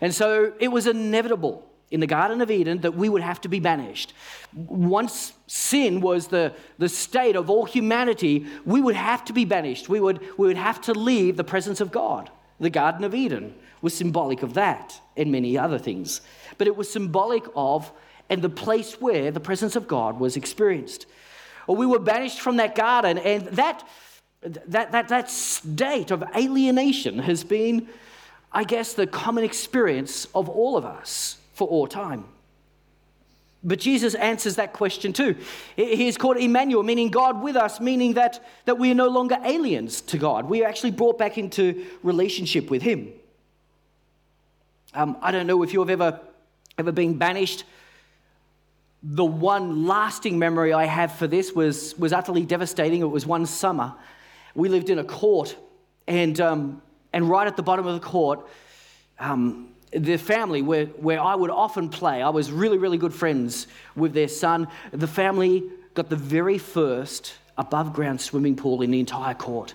And 0.00 0.14
so 0.14 0.52
it 0.60 0.68
was 0.68 0.86
inevitable 0.86 1.68
in 1.90 1.98
the 1.98 2.06
Garden 2.06 2.40
of 2.40 2.52
Eden 2.52 2.82
that 2.82 2.94
we 2.94 3.08
would 3.08 3.20
have 3.20 3.40
to 3.40 3.48
be 3.48 3.58
banished. 3.58 4.14
Once 4.54 5.32
sin 5.48 6.00
was 6.00 6.28
the, 6.28 6.52
the 6.78 6.88
state 6.88 7.34
of 7.34 7.50
all 7.50 7.64
humanity, 7.64 8.46
we 8.64 8.80
would 8.80 8.94
have 8.94 9.24
to 9.24 9.32
be 9.32 9.44
banished. 9.44 9.88
We 9.88 9.98
would, 9.98 10.20
we 10.38 10.46
would 10.46 10.56
have 10.56 10.80
to 10.82 10.92
leave 10.92 11.36
the 11.36 11.42
presence 11.42 11.80
of 11.80 11.90
God. 11.90 12.30
The 12.60 12.70
Garden 12.70 13.02
of 13.02 13.12
Eden 13.12 13.56
was 13.82 13.92
symbolic 13.92 14.44
of 14.44 14.54
that 14.54 15.00
and 15.16 15.32
many 15.32 15.58
other 15.58 15.80
things. 15.80 16.20
But 16.58 16.68
it 16.68 16.76
was 16.76 16.88
symbolic 16.92 17.42
of 17.56 17.90
and 18.30 18.40
the 18.40 18.48
place 18.48 19.00
where 19.00 19.32
the 19.32 19.40
presence 19.40 19.74
of 19.74 19.88
God 19.88 20.20
was 20.20 20.36
experienced. 20.36 21.06
Or 21.66 21.76
we 21.76 21.86
were 21.86 21.98
banished 21.98 22.40
from 22.40 22.56
that 22.56 22.74
garden, 22.74 23.18
and 23.18 23.46
that, 23.48 23.86
that, 24.42 24.92
that, 24.92 25.08
that 25.08 25.30
state 25.30 26.10
of 26.10 26.22
alienation 26.36 27.18
has 27.18 27.44
been, 27.44 27.88
I 28.52 28.64
guess, 28.64 28.94
the 28.94 29.06
common 29.06 29.44
experience 29.44 30.26
of 30.34 30.48
all 30.48 30.76
of 30.76 30.84
us 30.84 31.38
for 31.54 31.66
all 31.68 31.86
time. 31.86 32.24
But 33.66 33.78
Jesus 33.78 34.14
answers 34.14 34.56
that 34.56 34.74
question 34.74 35.14
too. 35.14 35.36
He 35.74 36.06
is 36.06 36.18
called 36.18 36.36
Emmanuel, 36.36 36.82
meaning 36.82 37.10
God 37.10 37.42
with 37.42 37.56
us, 37.56 37.80
meaning 37.80 38.12
that, 38.12 38.44
that 38.66 38.78
we 38.78 38.90
are 38.90 38.94
no 38.94 39.08
longer 39.08 39.38
aliens 39.42 40.02
to 40.02 40.18
God. 40.18 40.50
We 40.50 40.62
are 40.62 40.68
actually 40.68 40.90
brought 40.90 41.18
back 41.18 41.38
into 41.38 41.86
relationship 42.02 42.68
with 42.68 42.82
Him. 42.82 43.08
Um, 44.92 45.16
I 45.22 45.32
don't 45.32 45.46
know 45.46 45.62
if 45.62 45.72
you've 45.72 45.88
ever, 45.88 46.20
ever 46.76 46.92
been 46.92 47.16
banished. 47.16 47.64
The 49.06 49.24
one 49.24 49.86
lasting 49.86 50.38
memory 50.38 50.72
I 50.72 50.86
have 50.86 51.12
for 51.12 51.26
this 51.26 51.52
was, 51.52 51.94
was 51.98 52.14
utterly 52.14 52.46
devastating. 52.46 53.02
It 53.02 53.04
was 53.10 53.26
one 53.26 53.44
summer. 53.44 53.94
We 54.54 54.70
lived 54.70 54.88
in 54.88 54.98
a 54.98 55.04
court, 55.04 55.54
and, 56.06 56.40
um, 56.40 56.82
and 57.12 57.28
right 57.28 57.46
at 57.46 57.54
the 57.54 57.62
bottom 57.62 57.86
of 57.86 58.00
the 58.00 58.06
court, 58.06 58.48
um, 59.18 59.74
the 59.92 60.16
family 60.16 60.62
where, 60.62 60.86
where 60.86 61.20
I 61.20 61.34
would 61.34 61.50
often 61.50 61.90
play, 61.90 62.22
I 62.22 62.30
was 62.30 62.50
really, 62.50 62.78
really 62.78 62.96
good 62.96 63.12
friends 63.12 63.66
with 63.94 64.14
their 64.14 64.26
son. 64.26 64.68
The 64.90 65.06
family 65.06 65.64
got 65.92 66.08
the 66.08 66.16
very 66.16 66.56
first 66.56 67.34
above 67.58 67.92
ground 67.92 68.22
swimming 68.22 68.56
pool 68.56 68.80
in 68.80 68.90
the 68.90 69.00
entire 69.00 69.34
court. 69.34 69.74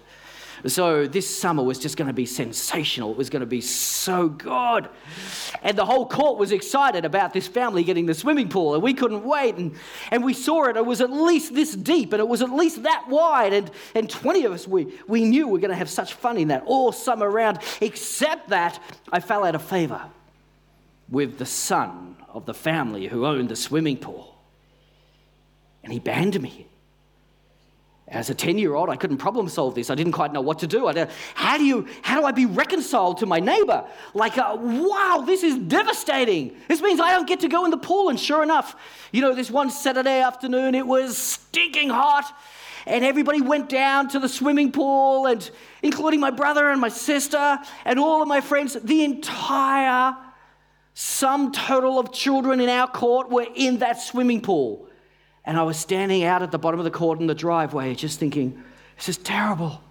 So 0.68 1.08
this 1.08 1.34
summer 1.34 1.64
was 1.64 1.80
just 1.80 1.96
going 1.96 2.08
to 2.08 2.14
be 2.14 2.26
sensational. 2.26 3.12
It 3.12 3.18
was 3.18 3.30
going 3.30 3.42
to 3.42 3.46
be 3.46 3.62
so 3.62 4.28
good. 4.28 4.90
And 5.62 5.78
the 5.78 5.86
whole 5.86 6.08
court 6.08 6.38
was 6.38 6.52
excited 6.52 7.06
about 7.06 7.34
this 7.34 7.48
family 7.48 7.84
getting 7.84 8.06
the 8.06 8.14
swimming 8.14 8.50
pool, 8.50 8.74
and 8.74 8.84
we 8.84 8.94
couldn't 8.94 9.24
wait. 9.24 9.56
And, 9.56 9.76
and 10.12 10.24
we 10.24 10.34
saw 10.34 10.66
it. 10.66 10.76
It 10.76 10.86
was 10.86 11.02
at 11.02 11.12
least 11.12 11.54
this 11.54 11.76
deep, 11.76 12.14
and 12.14 12.20
it 12.20 12.28
was 12.28 12.42
at 12.42 12.52
least 12.52 12.84
that 12.84 13.06
wide. 13.08 13.54
And, 13.54 13.72
and 13.96 14.10
20 14.10 14.46
of 14.46 14.52
us, 14.52 14.68
we, 14.68 14.94
we 15.08 15.24
knew 15.24 15.48
we 15.48 15.54
were 15.54 15.60
going 15.60 15.70
to 15.70 15.76
have 15.76 15.90
such 15.90 16.14
fun 16.14 16.38
in 16.38 16.50
that 16.50 16.64
all 16.66 16.92
summer 16.92 17.30
round, 17.30 17.60
except 17.82 18.50
that 18.50 18.82
I 19.12 19.20
fell 19.20 19.46
out 19.46 19.56
of 19.56 19.64
favor 19.64 20.02
with 21.10 21.38
the 21.38 21.46
son 21.46 22.18
of 22.28 22.46
the 22.46 22.54
family 22.54 23.08
who 23.08 23.26
owned 23.26 23.50
the 23.50 23.56
swimming 23.56 23.98
pool. 23.98 24.36
And 25.84 25.94
he 25.94 26.00
banned 26.00 26.40
me. 26.42 26.68
As 28.12 28.32
a 28.32 28.34
10 28.34 28.58
year 28.58 28.74
old, 28.74 28.90
I 28.90 28.96
couldn't 28.96 29.18
problem 29.18 29.48
solve 29.50 29.76
this. 29.76 29.92
I 29.92 29.96
didn't 29.96 30.14
quite 30.14 30.34
know 30.34 30.42
what 30.42 30.60
to 30.60 30.68
do. 30.68 30.88
I 30.88 31.08
how, 31.36 31.58
do 31.58 31.64
you, 31.64 31.88
how 32.02 32.20
do 32.20 32.26
I 32.26 32.32
be 32.32 32.48
reconciled 32.48 33.20
to 33.20 33.28
my 33.28 33.40
neighbor? 33.40 33.86
Like, 34.16 34.38
uh, 34.38 34.58
wow, 34.60 35.24
this 35.26 35.44
is 35.44 35.58
devastating. 35.58 36.58
This 36.68 36.82
means 36.82 37.00
I 37.00 37.12
don't 37.12 37.28
get 37.28 37.42
to 37.42 37.48
go 37.48 37.66
in 37.66 37.72
the 37.72 37.78
pool. 37.78 38.10
And 38.10 38.20
sure 38.20 38.42
enough, 38.42 38.76
you 39.12 39.22
know, 39.22 39.36
this 39.36 39.52
one 39.52 39.70
Saturday 39.70 40.22
afternoon, 40.22 40.74
it 40.74 40.88
was 40.88 41.18
stinking 41.18 41.90
hot. 41.90 42.36
And 42.88 43.06
everybody 43.06 43.42
went 43.42 43.70
down 43.70 44.10
to 44.10 44.20
the 44.20 44.30
swimming 44.30 44.72
pool, 44.72 45.28
and 45.28 45.48
including 45.84 46.20
my 46.20 46.32
brother 46.32 46.70
and 46.70 46.82
my 46.82 46.90
sister 46.90 47.60
and 47.86 48.00
all 48.00 48.24
of 48.24 48.28
my 48.28 48.42
friends. 48.42 48.74
The 48.74 49.04
entire 49.04 50.16
sum 50.96 51.52
total 51.52 52.00
of 52.00 52.12
children 52.12 52.60
in 52.60 52.70
our 52.70 52.88
court 52.88 53.30
were 53.30 53.46
in 53.56 53.78
that 53.80 54.02
swimming 54.02 54.42
pool. 54.42 54.89
And 55.50 55.58
I 55.58 55.64
was 55.64 55.78
standing 55.78 56.24
out 56.26 56.44
at 56.44 56.52
the 56.52 56.60
bottom 56.60 56.80
of 56.80 56.84
the 56.84 56.92
court 56.92 57.20
in 57.20 57.26
the 57.26 57.34
driveway, 57.34 57.96
just 57.96 58.20
thinking, 58.20 58.64
this 58.98 59.10
is 59.10 59.18
terrible. 59.18 59.82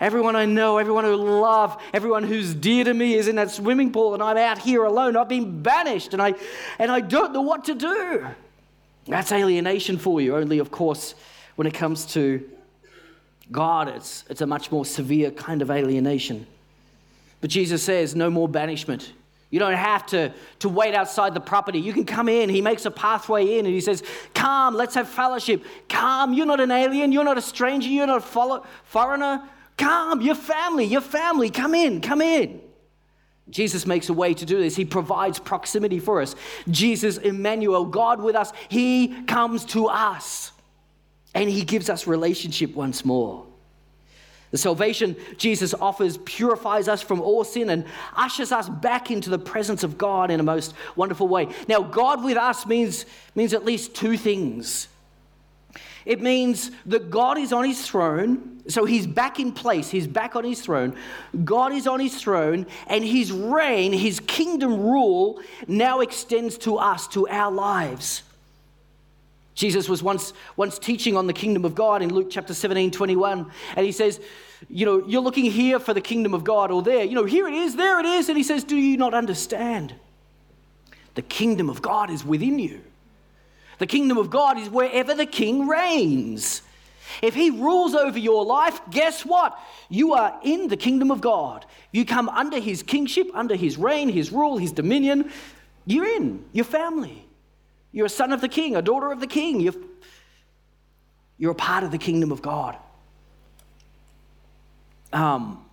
Everyone 0.00 0.34
I 0.36 0.46
know, 0.46 0.78
everyone 0.78 1.04
who 1.04 1.16
love, 1.16 1.78
everyone 1.92 2.22
who's 2.22 2.54
dear 2.54 2.84
to 2.84 2.94
me 2.94 3.12
is 3.12 3.28
in 3.28 3.36
that 3.36 3.50
swimming 3.50 3.92
pool, 3.92 4.14
and 4.14 4.22
I'm 4.22 4.38
out 4.38 4.56
here 4.56 4.84
alone. 4.84 5.18
I've 5.18 5.28
been 5.28 5.60
banished, 5.60 6.14
and 6.14 6.22
I, 6.22 6.32
and 6.78 6.90
I 6.90 7.00
don't 7.00 7.34
know 7.34 7.42
what 7.42 7.66
to 7.66 7.74
do. 7.74 8.26
That's 9.06 9.32
alienation 9.32 9.98
for 9.98 10.18
you. 10.22 10.34
Only, 10.34 10.60
of 10.60 10.70
course, 10.70 11.14
when 11.56 11.66
it 11.66 11.74
comes 11.74 12.06
to 12.14 12.48
God, 13.50 13.88
it's, 13.88 14.24
it's 14.30 14.40
a 14.40 14.46
much 14.46 14.72
more 14.72 14.86
severe 14.86 15.30
kind 15.30 15.60
of 15.60 15.70
alienation. 15.70 16.46
But 17.42 17.50
Jesus 17.50 17.82
says, 17.82 18.16
no 18.16 18.30
more 18.30 18.48
banishment. 18.48 19.12
You 19.52 19.58
don't 19.58 19.74
have 19.74 20.06
to, 20.06 20.32
to 20.60 20.68
wait 20.70 20.94
outside 20.94 21.34
the 21.34 21.40
property. 21.40 21.78
You 21.78 21.92
can 21.92 22.06
come 22.06 22.26
in. 22.26 22.48
He 22.48 22.62
makes 22.62 22.86
a 22.86 22.90
pathway 22.90 23.58
in 23.58 23.66
and 23.66 23.74
he 23.74 23.82
says, 23.82 24.02
Come, 24.32 24.74
let's 24.74 24.94
have 24.94 25.06
fellowship. 25.06 25.62
Come, 25.90 26.32
you're 26.32 26.46
not 26.46 26.58
an 26.58 26.70
alien. 26.70 27.12
You're 27.12 27.22
not 27.22 27.36
a 27.36 27.42
stranger. 27.42 27.90
You're 27.90 28.06
not 28.06 28.16
a 28.16 28.22
follow- 28.22 28.64
foreigner. 28.84 29.42
Come, 29.76 30.22
your 30.22 30.36
family, 30.36 30.86
your 30.86 31.02
family. 31.02 31.50
Come 31.50 31.74
in, 31.74 32.00
come 32.00 32.22
in. 32.22 32.62
Jesus 33.50 33.84
makes 33.84 34.08
a 34.08 34.14
way 34.14 34.32
to 34.32 34.46
do 34.46 34.58
this. 34.58 34.74
He 34.74 34.86
provides 34.86 35.38
proximity 35.38 35.98
for 35.98 36.22
us. 36.22 36.34
Jesus, 36.70 37.18
Emmanuel, 37.18 37.84
God 37.84 38.22
with 38.22 38.34
us, 38.34 38.54
He 38.70 39.22
comes 39.24 39.66
to 39.66 39.88
us 39.88 40.52
and 41.34 41.50
He 41.50 41.62
gives 41.62 41.90
us 41.90 42.06
relationship 42.06 42.74
once 42.74 43.04
more. 43.04 43.44
The 44.52 44.58
salvation 44.58 45.16
Jesus 45.38 45.74
offers 45.74 46.18
purifies 46.18 46.86
us 46.86 47.02
from 47.02 47.20
all 47.20 47.42
sin 47.42 47.70
and 47.70 47.86
ushers 48.14 48.52
us 48.52 48.68
back 48.68 49.10
into 49.10 49.30
the 49.30 49.38
presence 49.38 49.82
of 49.82 49.96
God 49.98 50.30
in 50.30 50.40
a 50.40 50.44
most 50.44 50.74
wonderful 50.94 51.26
way. 51.26 51.48
Now, 51.68 51.80
God 51.80 52.22
with 52.22 52.36
us 52.36 52.66
means, 52.66 53.06
means 53.34 53.54
at 53.54 53.64
least 53.64 53.94
two 53.94 54.16
things. 54.18 54.88
It 56.04 56.20
means 56.20 56.70
that 56.86 57.10
God 57.10 57.38
is 57.38 57.52
on 57.52 57.64
his 57.64 57.86
throne, 57.86 58.62
so 58.68 58.84
he's 58.84 59.06
back 59.06 59.40
in 59.40 59.52
place, 59.52 59.88
he's 59.88 60.06
back 60.06 60.36
on 60.36 60.44
his 60.44 60.60
throne. 60.60 60.96
God 61.44 61.72
is 61.72 61.86
on 61.86 62.00
his 62.00 62.20
throne, 62.20 62.66
and 62.88 63.04
his 63.04 63.32
reign, 63.32 63.92
his 63.92 64.20
kingdom 64.20 64.80
rule, 64.80 65.40
now 65.66 66.00
extends 66.00 66.58
to 66.58 66.76
us, 66.76 67.06
to 67.08 67.28
our 67.28 67.52
lives. 67.52 68.22
Jesus 69.54 69.88
was 69.88 70.02
once, 70.02 70.32
once 70.56 70.78
teaching 70.78 71.16
on 71.16 71.26
the 71.26 71.32
kingdom 71.32 71.64
of 71.64 71.74
God 71.74 72.02
in 72.02 72.12
Luke 72.12 72.28
chapter 72.30 72.54
17, 72.54 72.90
21. 72.90 73.50
And 73.76 73.86
he 73.86 73.92
says, 73.92 74.20
You 74.68 74.86
know, 74.86 75.06
you're 75.06 75.22
looking 75.22 75.44
here 75.44 75.78
for 75.78 75.92
the 75.92 76.00
kingdom 76.00 76.32
of 76.32 76.42
God 76.44 76.70
or 76.70 76.82
there. 76.82 77.04
You 77.04 77.14
know, 77.14 77.24
here 77.24 77.46
it 77.46 77.54
is, 77.54 77.76
there 77.76 78.00
it 78.00 78.06
is. 78.06 78.28
And 78.28 78.38
he 78.38 78.44
says, 78.44 78.64
Do 78.64 78.76
you 78.76 78.96
not 78.96 79.12
understand? 79.14 79.94
The 81.14 81.22
kingdom 81.22 81.68
of 81.68 81.82
God 81.82 82.10
is 82.10 82.24
within 82.24 82.58
you. 82.58 82.80
The 83.78 83.86
kingdom 83.86 84.16
of 84.16 84.30
God 84.30 84.58
is 84.58 84.70
wherever 84.70 85.14
the 85.14 85.26
king 85.26 85.66
reigns. 85.66 86.62
If 87.20 87.34
he 87.34 87.50
rules 87.50 87.94
over 87.94 88.18
your 88.18 88.44
life, 88.44 88.80
guess 88.90 89.26
what? 89.26 89.58
You 89.90 90.14
are 90.14 90.38
in 90.42 90.68
the 90.68 90.76
kingdom 90.76 91.10
of 91.10 91.20
God. 91.20 91.66
You 91.90 92.06
come 92.06 92.28
under 92.30 92.58
his 92.58 92.82
kingship, 92.82 93.28
under 93.34 93.54
his 93.54 93.76
reign, 93.76 94.08
his 94.08 94.32
rule, 94.32 94.56
his 94.56 94.72
dominion. 94.72 95.30
You're 95.84 96.06
in, 96.06 96.44
your 96.52 96.64
family. 96.64 97.21
You're 97.92 98.06
a 98.06 98.10
son 98.10 98.32
of 98.32 98.40
the 98.40 98.48
king, 98.48 98.74
a 98.74 98.82
daughter 98.82 99.12
of 99.12 99.20
the 99.20 99.26
king. 99.26 99.60
You're, 99.60 99.74
you're 101.38 101.52
a 101.52 101.54
part 101.54 101.84
of 101.84 101.90
the 101.90 101.98
kingdom 101.98 102.32
of 102.32 102.40
God. 102.40 102.76
Um, 105.12 105.64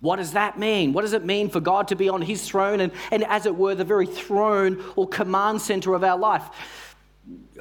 what 0.00 0.16
does 0.16 0.32
that 0.32 0.58
mean? 0.58 0.92
What 0.92 1.02
does 1.02 1.12
it 1.12 1.24
mean 1.24 1.48
for 1.48 1.60
God 1.60 1.88
to 1.88 1.96
be 1.96 2.08
on 2.08 2.20
his 2.20 2.46
throne 2.46 2.80
and, 2.80 2.92
and, 3.10 3.24
as 3.24 3.46
it 3.46 3.56
were, 3.56 3.74
the 3.74 3.84
very 3.84 4.06
throne 4.06 4.84
or 4.96 5.08
command 5.08 5.62
center 5.62 5.94
of 5.94 6.04
our 6.04 6.18
life? 6.18 6.44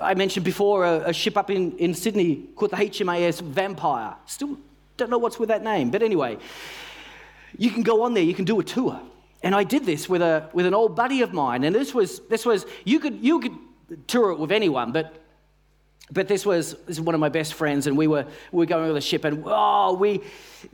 I 0.01 0.13
mentioned 0.13 0.43
before 0.43 0.85
a, 0.85 1.09
a 1.09 1.13
ship 1.13 1.37
up 1.37 1.49
in, 1.49 1.77
in 1.77 1.93
Sydney 1.93 2.47
called 2.55 2.71
the 2.71 2.77
HMAS 2.77 3.41
Vampire. 3.41 4.15
Still 4.25 4.57
don't 4.97 5.09
know 5.09 5.17
what's 5.17 5.39
with 5.39 5.49
that 5.49 5.63
name, 5.63 5.91
but 5.91 6.03
anyway, 6.03 6.37
you 7.57 7.69
can 7.69 7.83
go 7.83 8.03
on 8.03 8.13
there, 8.13 8.23
you 8.23 8.33
can 8.33 8.45
do 8.45 8.59
a 8.59 8.63
tour. 8.63 8.99
And 9.43 9.53
I 9.53 9.63
did 9.63 9.85
this 9.85 10.09
with, 10.09 10.21
a, 10.21 10.49
with 10.53 10.65
an 10.65 10.73
old 10.73 10.95
buddy 10.95 11.21
of 11.21 11.33
mine, 11.33 11.63
and 11.63 11.75
this 11.75 11.93
was, 11.93 12.19
this 12.29 12.45
was 12.45 12.65
you, 12.83 12.99
could, 12.99 13.19
you 13.21 13.39
could 13.39 13.55
tour 14.07 14.31
it 14.31 14.39
with 14.39 14.51
anyone, 14.51 14.91
but 14.91 15.13
but 16.11 16.27
this 16.27 16.45
was, 16.45 16.73
this 16.85 16.99
was 16.99 17.01
one 17.01 17.15
of 17.15 17.21
my 17.21 17.29
best 17.29 17.55
friends, 17.55 17.87
and 17.87 17.97
we 17.97 18.05
were, 18.05 18.27
we 18.51 18.59
were 18.59 18.65
going 18.67 18.87
on 18.87 18.93
the 18.93 19.01
ship, 19.01 19.25
and 19.25 19.43
oh, 19.47 19.95
we, 19.95 20.21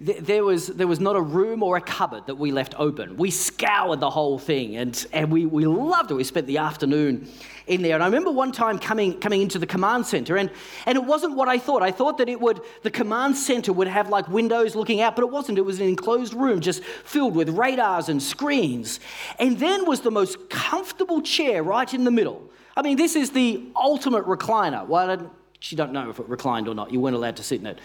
th- 0.06 0.20
there, 0.20 0.44
was, 0.44 0.68
there 0.68 0.88
was 0.88 1.00
not 1.00 1.16
a 1.16 1.22
room 1.22 1.64
or 1.64 1.78
a 1.78 1.82
cupboard 1.82 2.28
that 2.28 2.36
we 2.36 2.52
left 2.52 2.76
open. 2.78 3.16
We 3.16 3.32
scoured 3.32 4.02
the 4.02 4.10
whole 4.10 4.38
thing, 4.38 4.76
and, 4.76 5.06
and 5.14 5.32
we, 5.32 5.46
we 5.46 5.66
loved 5.66 6.12
it. 6.12 6.16
We 6.16 6.26
spent 6.26 6.48
the 6.48 6.58
afternoon 6.58 7.30
in 7.66 7.82
there. 7.82 7.94
And 7.94 8.04
I 8.04 8.08
remember 8.08 8.30
one 8.30 8.52
time 8.52 8.78
coming, 8.78 9.22
coming 9.22 9.42
into 9.42 9.58
the 9.58 9.66
command 9.66 10.06
center, 10.06 10.36
and, 10.36 10.52
and 10.86 10.98
it 10.98 11.06
wasn't 11.06 11.38
what 11.38 11.48
I 11.48 11.58
thought. 11.58 11.82
I 11.82 11.92
thought 11.92 12.18
that 12.18 12.28
it 12.28 12.42
would, 12.42 12.60
the 12.84 12.92
command 12.92 13.38
center 13.38 13.72
would 13.72 13.88
have 13.88 14.10
like 14.10 14.28
windows 14.28 14.76
looking 14.76 15.00
out, 15.00 15.16
but 15.16 15.22
it 15.22 15.32
wasn't. 15.32 15.58
It 15.58 15.62
was 15.62 15.80
an 15.80 15.88
enclosed 15.88 16.34
room 16.34 16.60
just 16.60 16.84
filled 16.84 17.36
with 17.36 17.48
radars 17.48 18.10
and 18.10 18.22
screens. 18.22 19.00
And 19.40 19.58
then 19.60 19.86
was 19.86 20.02
the 20.02 20.12
most 20.12 20.50
comfortable 20.50 21.22
chair 21.22 21.64
right 21.64 21.92
in 21.94 22.04
the 22.04 22.12
middle 22.12 22.52
I 22.76 22.82
mean, 22.82 22.98
this 22.98 23.16
is 23.16 23.32
the 23.32 23.64
ultimate 23.76 24.26
recliner. 24.26 24.88
Well, 24.88 25.32
you 25.64 25.78
don't 25.78 25.92
know 25.92 26.10
if 26.10 26.20
it 26.20 26.28
reclined 26.28 26.68
or 26.68 26.74
not. 26.74 26.92
You 26.92 27.00
weren't 27.00 27.16
allowed 27.16 27.38
to 27.38 27.44
sit 27.44 27.60
in 27.60 27.68
it 27.68 27.80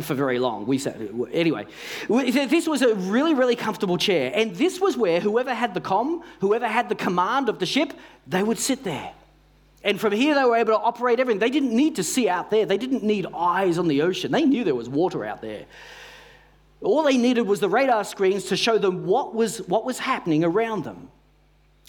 for 0.00 0.14
very 0.14 0.38
long. 0.38 0.66
We 0.66 0.78
sat 0.78 0.96
anyway. 1.32 1.66
This 2.08 2.66
was 2.66 2.82
a 2.82 2.94
really, 2.94 3.34
really 3.34 3.56
comfortable 3.56 3.98
chair, 3.98 4.32
and 4.34 4.54
this 4.56 4.80
was 4.80 4.96
where 4.96 5.20
whoever 5.20 5.52
had 5.52 5.74
the 5.74 5.80
com, 5.80 6.22
whoever 6.40 6.66
had 6.66 6.88
the 6.88 6.94
command 6.94 7.48
of 7.48 7.58
the 7.58 7.66
ship, 7.66 7.92
they 8.26 8.42
would 8.42 8.58
sit 8.58 8.84
there. 8.84 9.12
And 9.84 10.00
from 10.00 10.12
here, 10.12 10.34
they 10.34 10.44
were 10.44 10.56
able 10.56 10.74
to 10.74 10.78
operate 10.78 11.18
everything. 11.18 11.40
They 11.40 11.50
didn't 11.50 11.74
need 11.74 11.96
to 11.96 12.04
see 12.04 12.28
out 12.28 12.50
there. 12.50 12.64
They 12.64 12.78
didn't 12.78 13.02
need 13.02 13.26
eyes 13.34 13.78
on 13.78 13.88
the 13.88 14.02
ocean. 14.02 14.30
They 14.30 14.44
knew 14.44 14.62
there 14.62 14.76
was 14.76 14.88
water 14.88 15.24
out 15.24 15.42
there. 15.42 15.64
All 16.80 17.02
they 17.02 17.16
needed 17.16 17.42
was 17.42 17.60
the 17.60 17.68
radar 17.68 18.04
screens 18.04 18.44
to 18.44 18.56
show 18.56 18.78
them 18.78 19.06
what 19.06 19.34
was, 19.34 19.58
what 19.62 19.84
was 19.84 19.98
happening 19.98 20.44
around 20.44 20.84
them. 20.84 21.08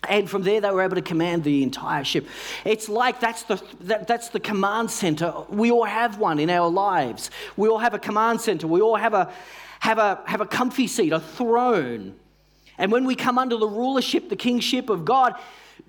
And 0.10 0.30
from 0.30 0.44
there, 0.44 0.62
they 0.62 0.70
were 0.70 0.82
able 0.82 0.96
to 0.96 1.02
command 1.02 1.44
the 1.44 1.64
entire 1.64 2.04
ship. 2.04 2.28
It's 2.66 2.90
like 2.90 3.20
that's 3.20 3.44
the, 3.44 3.62
that, 3.82 4.08
that's 4.08 4.30
the 4.30 4.40
command 4.40 4.92
center. 4.92 5.34
We 5.50 5.72
all 5.72 5.86
have 5.86 6.18
one 6.18 6.40
in 6.40 6.50
our 6.50 6.70
lives. 6.70 7.32
We 7.56 7.70
all 7.70 7.80
have 7.80 7.94
a 7.94 8.00
command 8.00 8.42
center. 8.42 8.68
We 8.68 8.82
all 8.82 8.96
have 8.96 9.14
a, 9.14 9.32
have 9.80 9.98
a, 9.98 10.22
have 10.26 10.42
a 10.42 10.46
comfy 10.46 10.88
seat, 10.88 11.14
a 11.14 11.20
throne. 11.20 12.16
And 12.78 12.92
when 12.92 13.06
we 13.06 13.16
come 13.16 13.38
under 13.38 13.58
the 13.58 13.68
rulership, 13.68 14.30
the 14.30 14.36
kingship 14.36 14.90
of 14.90 15.06
God, 15.06 15.36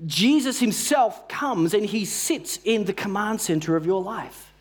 Jesus 0.07 0.61
himself 0.61 1.29
comes 1.29 1.75
and 1.75 1.85
he 1.85 2.05
sits 2.05 2.59
in 2.65 2.85
the 2.85 2.93
command 2.93 3.41
center 3.41 3.77
of 3.77 3.87
your 3.87 4.03
life. 4.03 4.54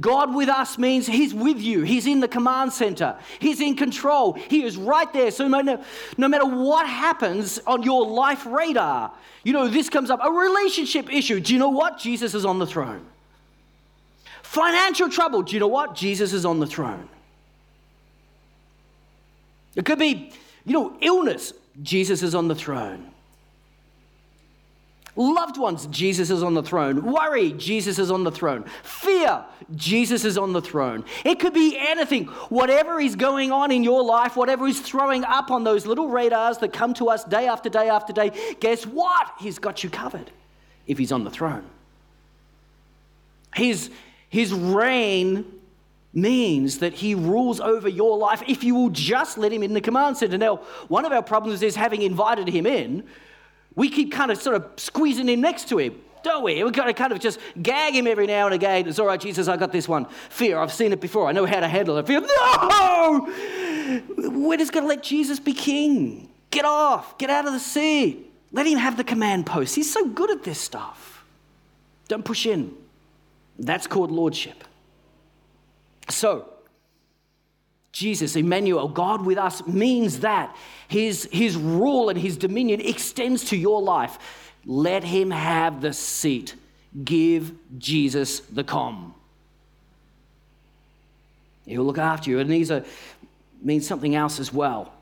God 0.00 0.34
with 0.34 0.48
us 0.48 0.78
means 0.78 1.06
He's 1.06 1.32
with 1.32 1.58
you. 1.58 1.82
He's 1.82 2.06
in 2.06 2.20
the 2.20 2.28
command 2.28 2.72
center. 2.72 3.16
He's 3.38 3.60
in 3.60 3.76
control. 3.76 4.32
He 4.32 4.64
is 4.64 4.76
right 4.76 5.10
there. 5.12 5.30
So 5.30 5.46
no, 5.46 5.82
no 6.18 6.28
matter 6.28 6.46
what 6.46 6.88
happens 6.88 7.58
on 7.66 7.82
your 7.82 8.06
life 8.06 8.44
radar, 8.46 9.12
you 9.44 9.52
know, 9.52 9.68
this 9.68 9.88
comes 9.88 10.10
up 10.10 10.20
a 10.22 10.30
relationship 10.30 11.12
issue. 11.12 11.38
Do 11.38 11.52
you 11.52 11.58
know 11.58 11.68
what? 11.68 11.98
Jesus 11.98 12.34
is 12.34 12.44
on 12.44 12.58
the 12.58 12.66
throne. 12.66 13.06
Financial 14.42 15.08
trouble. 15.08 15.42
Do 15.42 15.54
you 15.54 15.60
know 15.60 15.68
what? 15.68 15.94
Jesus 15.94 16.32
is 16.32 16.44
on 16.44 16.58
the 16.58 16.66
throne. 16.66 17.08
It 19.76 19.84
could 19.84 19.98
be, 19.98 20.32
you 20.64 20.72
know, 20.72 20.96
illness. 21.00 21.52
Jesus 21.82 22.22
is 22.22 22.34
on 22.34 22.48
the 22.48 22.54
throne. 22.54 23.12
Loved 25.18 25.56
ones, 25.56 25.86
Jesus 25.86 26.28
is 26.28 26.42
on 26.42 26.52
the 26.52 26.62
throne. 26.62 27.02
Worry, 27.10 27.52
Jesus 27.52 27.98
is 27.98 28.10
on 28.10 28.22
the 28.22 28.30
throne. 28.30 28.64
Fear, 28.82 29.44
Jesus 29.74 30.26
is 30.26 30.36
on 30.36 30.52
the 30.52 30.60
throne. 30.60 31.04
It 31.24 31.40
could 31.40 31.54
be 31.54 31.78
anything. 31.78 32.26
Whatever 32.50 33.00
is 33.00 33.16
going 33.16 33.50
on 33.50 33.70
in 33.70 33.82
your 33.82 34.04
life, 34.04 34.36
whatever 34.36 34.66
is 34.66 34.78
throwing 34.78 35.24
up 35.24 35.50
on 35.50 35.64
those 35.64 35.86
little 35.86 36.08
radars 36.08 36.58
that 36.58 36.74
come 36.74 36.92
to 36.94 37.08
us 37.08 37.24
day 37.24 37.48
after 37.48 37.70
day 37.70 37.88
after 37.88 38.12
day, 38.12 38.56
guess 38.60 38.84
what? 38.84 39.32
He's 39.40 39.58
got 39.58 39.82
you 39.82 39.88
covered 39.88 40.30
if 40.86 40.98
he's 40.98 41.12
on 41.12 41.24
the 41.24 41.30
throne. 41.30 41.64
His, 43.54 43.90
his 44.28 44.52
reign 44.52 45.46
means 46.12 46.78
that 46.80 46.92
he 46.92 47.14
rules 47.14 47.58
over 47.58 47.88
your 47.88 48.18
life 48.18 48.42
if 48.46 48.62
you 48.62 48.74
will 48.74 48.90
just 48.90 49.38
let 49.38 49.50
him 49.50 49.62
in 49.62 49.72
the 49.72 49.80
command 49.80 50.18
center. 50.18 50.36
Now, 50.36 50.56
one 50.88 51.06
of 51.06 51.12
our 51.12 51.22
problems 51.22 51.62
is 51.62 51.74
having 51.74 52.02
invited 52.02 52.48
him 52.48 52.66
in 52.66 53.06
we 53.76 53.90
keep 53.90 54.10
kind 54.10 54.30
of 54.30 54.42
sort 54.42 54.56
of 54.56 54.68
squeezing 54.76 55.28
in 55.28 55.40
next 55.40 55.68
to 55.68 55.78
him, 55.78 55.94
don't 56.24 56.42
we? 56.42 56.64
We've 56.64 56.72
got 56.72 56.86
to 56.86 56.94
kind 56.94 57.12
of 57.12 57.20
just 57.20 57.38
gag 57.62 57.94
him 57.94 58.06
every 58.06 58.26
now 58.26 58.46
and 58.46 58.54
again. 58.54 58.88
It's 58.88 58.98
all 58.98 59.06
right, 59.06 59.20
Jesus, 59.20 59.46
I 59.46 59.56
got 59.56 59.70
this 59.70 59.86
one. 59.86 60.06
Fear, 60.30 60.58
I've 60.58 60.72
seen 60.72 60.92
it 60.92 61.00
before. 61.00 61.28
I 61.28 61.32
know 61.32 61.46
how 61.46 61.60
to 61.60 61.68
handle 61.68 61.98
it. 61.98 62.06
Fear, 62.06 62.22
no! 62.22 63.32
We're 64.16 64.56
just 64.56 64.72
going 64.72 64.84
to 64.84 64.88
let 64.88 65.02
Jesus 65.02 65.38
be 65.38 65.52
king. 65.52 66.28
Get 66.50 66.64
off, 66.64 67.18
get 67.18 67.30
out 67.30 67.46
of 67.46 67.52
the 67.52 67.60
seat. 67.60 68.32
Let 68.50 68.66
him 68.66 68.78
have 68.78 68.96
the 68.96 69.04
command 69.04 69.46
post. 69.46 69.76
He's 69.76 69.92
so 69.92 70.08
good 70.08 70.30
at 70.30 70.42
this 70.42 70.58
stuff. 70.58 71.24
Don't 72.08 72.24
push 72.24 72.46
in. 72.46 72.74
That's 73.58 73.86
called 73.86 74.10
lordship. 74.10 74.64
So, 76.08 76.48
Jesus, 77.96 78.36
Emmanuel, 78.36 78.88
God 78.88 79.24
with 79.24 79.38
us, 79.38 79.66
means 79.66 80.20
that 80.20 80.54
his, 80.86 81.26
his 81.32 81.56
rule 81.56 82.10
and 82.10 82.18
his 82.18 82.36
dominion 82.36 82.78
extends 82.82 83.44
to 83.44 83.56
your 83.56 83.80
life. 83.80 84.18
Let 84.66 85.02
him 85.02 85.30
have 85.30 85.80
the 85.80 85.94
seat. 85.94 86.56
give 87.04 87.54
Jesus 87.78 88.40
the 88.40 88.64
com. 88.64 89.14
He'll 91.64 91.84
look 91.84 91.96
after 91.96 92.28
you. 92.28 92.38
And 92.38 92.50
these 92.50 92.70
are 92.70 92.84
means 93.62 93.86
something 93.86 94.14
else 94.14 94.40
as 94.40 94.52
well. 94.52 94.92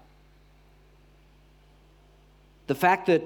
The 2.68 2.76
fact 2.76 3.06
that 3.06 3.22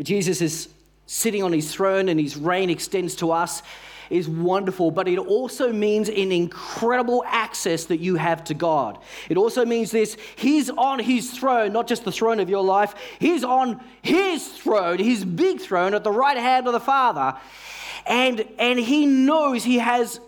Jesus 0.00 0.40
is 0.40 0.68
sitting 1.06 1.42
on 1.42 1.52
his 1.52 1.74
throne 1.74 2.08
and 2.08 2.20
his 2.20 2.36
reign 2.36 2.70
extends 2.70 3.16
to 3.16 3.32
us 3.32 3.64
is 4.10 4.28
wonderful, 4.28 4.90
but 4.90 5.08
it 5.08 5.18
also 5.18 5.72
means 5.72 6.08
an 6.08 6.32
incredible 6.32 7.24
access 7.26 7.84
that 7.84 8.00
you 8.00 8.16
have 8.16 8.44
to 8.44 8.54
God. 8.54 8.98
It 9.28 9.36
also 9.36 9.64
means 9.64 9.90
this 9.92 10.16
He's 10.36 10.68
on 10.68 10.98
His 10.98 11.30
throne, 11.30 11.72
not 11.72 11.86
just 11.86 12.04
the 12.04 12.12
throne 12.12 12.40
of 12.40 12.50
your 12.50 12.64
life, 12.64 12.94
He's 13.18 13.44
on 13.44 13.82
His 14.02 14.46
throne, 14.48 14.98
His 14.98 15.24
big 15.24 15.60
throne 15.60 15.94
at 15.94 16.04
the 16.04 16.10
right 16.10 16.36
hand 16.36 16.66
of 16.66 16.72
the 16.72 16.80
Father. 16.80 17.38
And, 18.06 18.44
and 18.58 18.78
He 18.78 19.06
knows 19.06 19.62
He 19.62 19.78
has 19.78 20.20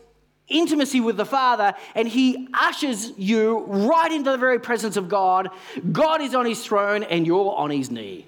intimacy 0.48 1.00
with 1.00 1.16
the 1.16 1.26
Father, 1.26 1.74
and 1.94 2.06
He 2.06 2.48
ushers 2.54 3.12
you 3.18 3.64
right 3.66 4.12
into 4.12 4.30
the 4.30 4.38
very 4.38 4.60
presence 4.60 4.96
of 4.96 5.08
God. 5.08 5.50
God 5.90 6.20
is 6.20 6.34
on 6.34 6.46
His 6.46 6.64
throne, 6.64 7.02
and 7.02 7.26
you're 7.26 7.54
on 7.54 7.70
His 7.70 7.90
knee. 7.90 8.26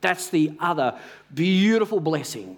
That's 0.00 0.30
the 0.30 0.52
other 0.58 0.98
beautiful 1.32 2.00
blessing 2.00 2.56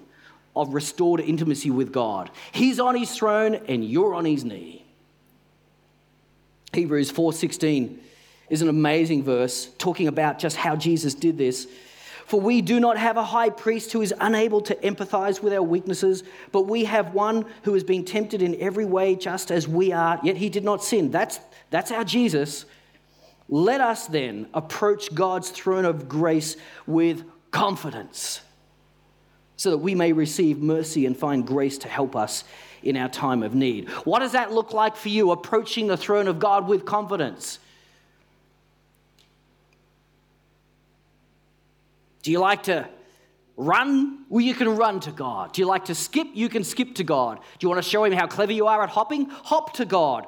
of 0.55 0.75
restored 0.75 1.21
intimacy 1.21 1.71
with 1.71 1.93
God. 1.93 2.31
He's 2.53 2.79
on 2.79 2.95
his 2.95 3.15
throne 3.17 3.55
and 3.69 3.85
you're 3.85 4.15
on 4.15 4.25
his 4.25 4.45
knee. 4.45 4.85
Hebrews 6.73 7.11
4:16 7.11 7.99
is 8.49 8.63
an 8.63 8.69
amazing 8.69 9.23
verse 9.23 9.71
talking 9.79 10.09
about 10.09 10.39
just 10.39 10.57
how 10.57 10.77
Jesus 10.77 11.15
did 11.15 11.39
this. 11.39 11.67
For 12.27 12.41
we 12.41 12.63
do 12.63 12.81
not 12.81 12.97
have 12.97 13.17
a 13.17 13.25
high 13.25 13.51
priest 13.51 13.93
who 13.93 14.01
is 14.01 14.15
unable 14.21 14.61
to 14.63 14.75
empathize 14.77 15.43
with 15.43 15.53
our 15.53 15.63
weaknesses, 15.63 16.23
but 16.51 16.63
we 16.63 16.85
have 16.85 17.15
one 17.15 17.45
who 17.65 17.75
has 17.75 17.85
been 17.85 18.05
tempted 18.05 18.41
in 18.41 18.59
every 18.61 18.85
way 18.85 19.17
just 19.17 19.51
as 19.51 19.67
we 19.67 19.93
are, 19.93 20.21
yet 20.23 20.37
he 20.37 20.49
did 20.49 20.65
not 20.65 20.85
sin. 20.85 21.11
That's, 21.11 21.41
that's 21.71 21.91
our 21.91 22.05
Jesus. 22.05 22.65
Let 23.49 23.81
us 23.81 24.07
then 24.07 24.47
approach 24.55 25.15
God's 25.15 25.51
throne 25.51 25.85
of 25.85 26.09
grace 26.09 26.57
with 26.87 27.25
confidence 27.51 28.41
so 29.63 29.71
that 29.71 29.79
we 29.79 29.95
may 29.95 30.13
receive 30.13 30.59
mercy 30.59 31.07
and 31.07 31.17
find 31.17 31.47
grace 31.47 31.79
to 31.79 31.87
help 31.87 32.17
us 32.17 32.43
in 32.83 32.97
our 32.97 33.09
time 33.09 33.45
of 33.45 33.55
need. 33.55 33.89
What 34.05 34.19
does 34.19 34.33
that 34.33 34.51
look 34.51 34.73
like 34.73 34.97
for 34.97 35.09
you, 35.09 35.31
approaching 35.31 35.87
the 35.87 35.97
throne 35.97 36.27
of 36.27 36.41
God 36.41 36.67
with 36.67 36.85
confidence? 36.85 37.61
Do 42.25 42.33
you 42.33 42.41
like 42.41 42.65
to 42.65 42.89
run? 43.57 44.25
Well, 44.29 44.41
you 44.41 44.53
can 44.53 44.69
run 44.75 44.99
to 44.99 45.13
God. 45.13 45.53
Do 45.53 45.63
you 45.63 45.69
like 45.69 45.85
to 45.85 45.95
skip? 45.95 46.27
You 46.35 46.49
can 46.49 46.65
skip 46.65 46.97
to 46.97 47.05
God. 47.05 47.37
Do 47.37 47.65
you 47.65 47.69
want 47.69 47.81
to 47.81 47.89
show 47.89 48.03
Him 48.03 48.15
how 48.15 48.27
clever 48.27 48.51
you 48.51 48.67
are 48.67 48.83
at 48.83 48.91
hopping? 48.91 49.27
Hop 49.27 49.75
to 49.75 49.85
God. 49.85 50.27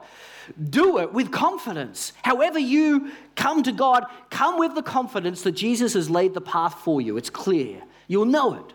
Do 0.70 0.98
it 0.98 1.12
with 1.12 1.32
confidence. 1.32 2.12
However, 2.22 2.60
you 2.60 3.10
come 3.34 3.64
to 3.64 3.72
God, 3.72 4.04
come 4.30 4.60
with 4.60 4.76
the 4.76 4.82
confidence 4.82 5.42
that 5.42 5.52
Jesus 5.52 5.94
has 5.94 6.08
laid 6.08 6.34
the 6.34 6.40
path 6.40 6.74
for 6.84 7.00
you. 7.00 7.16
It's 7.16 7.30
clear. 7.30 7.82
You'll 8.06 8.26
know 8.26 8.54
it. 8.54 8.73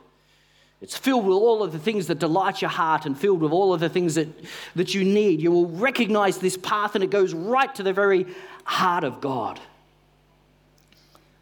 It's 0.81 0.97
filled 0.97 1.25
with 1.25 1.35
all 1.35 1.61
of 1.61 1.73
the 1.73 1.79
things 1.79 2.07
that 2.07 2.19
delight 2.19 2.61
your 2.61 2.69
heart 2.69 3.05
and 3.05 3.17
filled 3.17 3.41
with 3.41 3.51
all 3.51 3.73
of 3.73 3.81
the 3.81 3.89
things 3.89 4.15
that, 4.15 4.29
that 4.75 4.95
you 4.95 5.03
need. 5.03 5.41
You 5.41 5.51
will 5.51 5.67
recognize 5.67 6.37
this 6.37 6.55
path 6.55 6.95
and 6.95 7.03
it 7.03 7.09
goes 7.09 7.33
right 7.33 7.73
to 7.75 7.83
the 7.83 7.91
very 7.91 8.25
heart 8.63 9.03
of 9.03 9.19
God. 9.19 9.59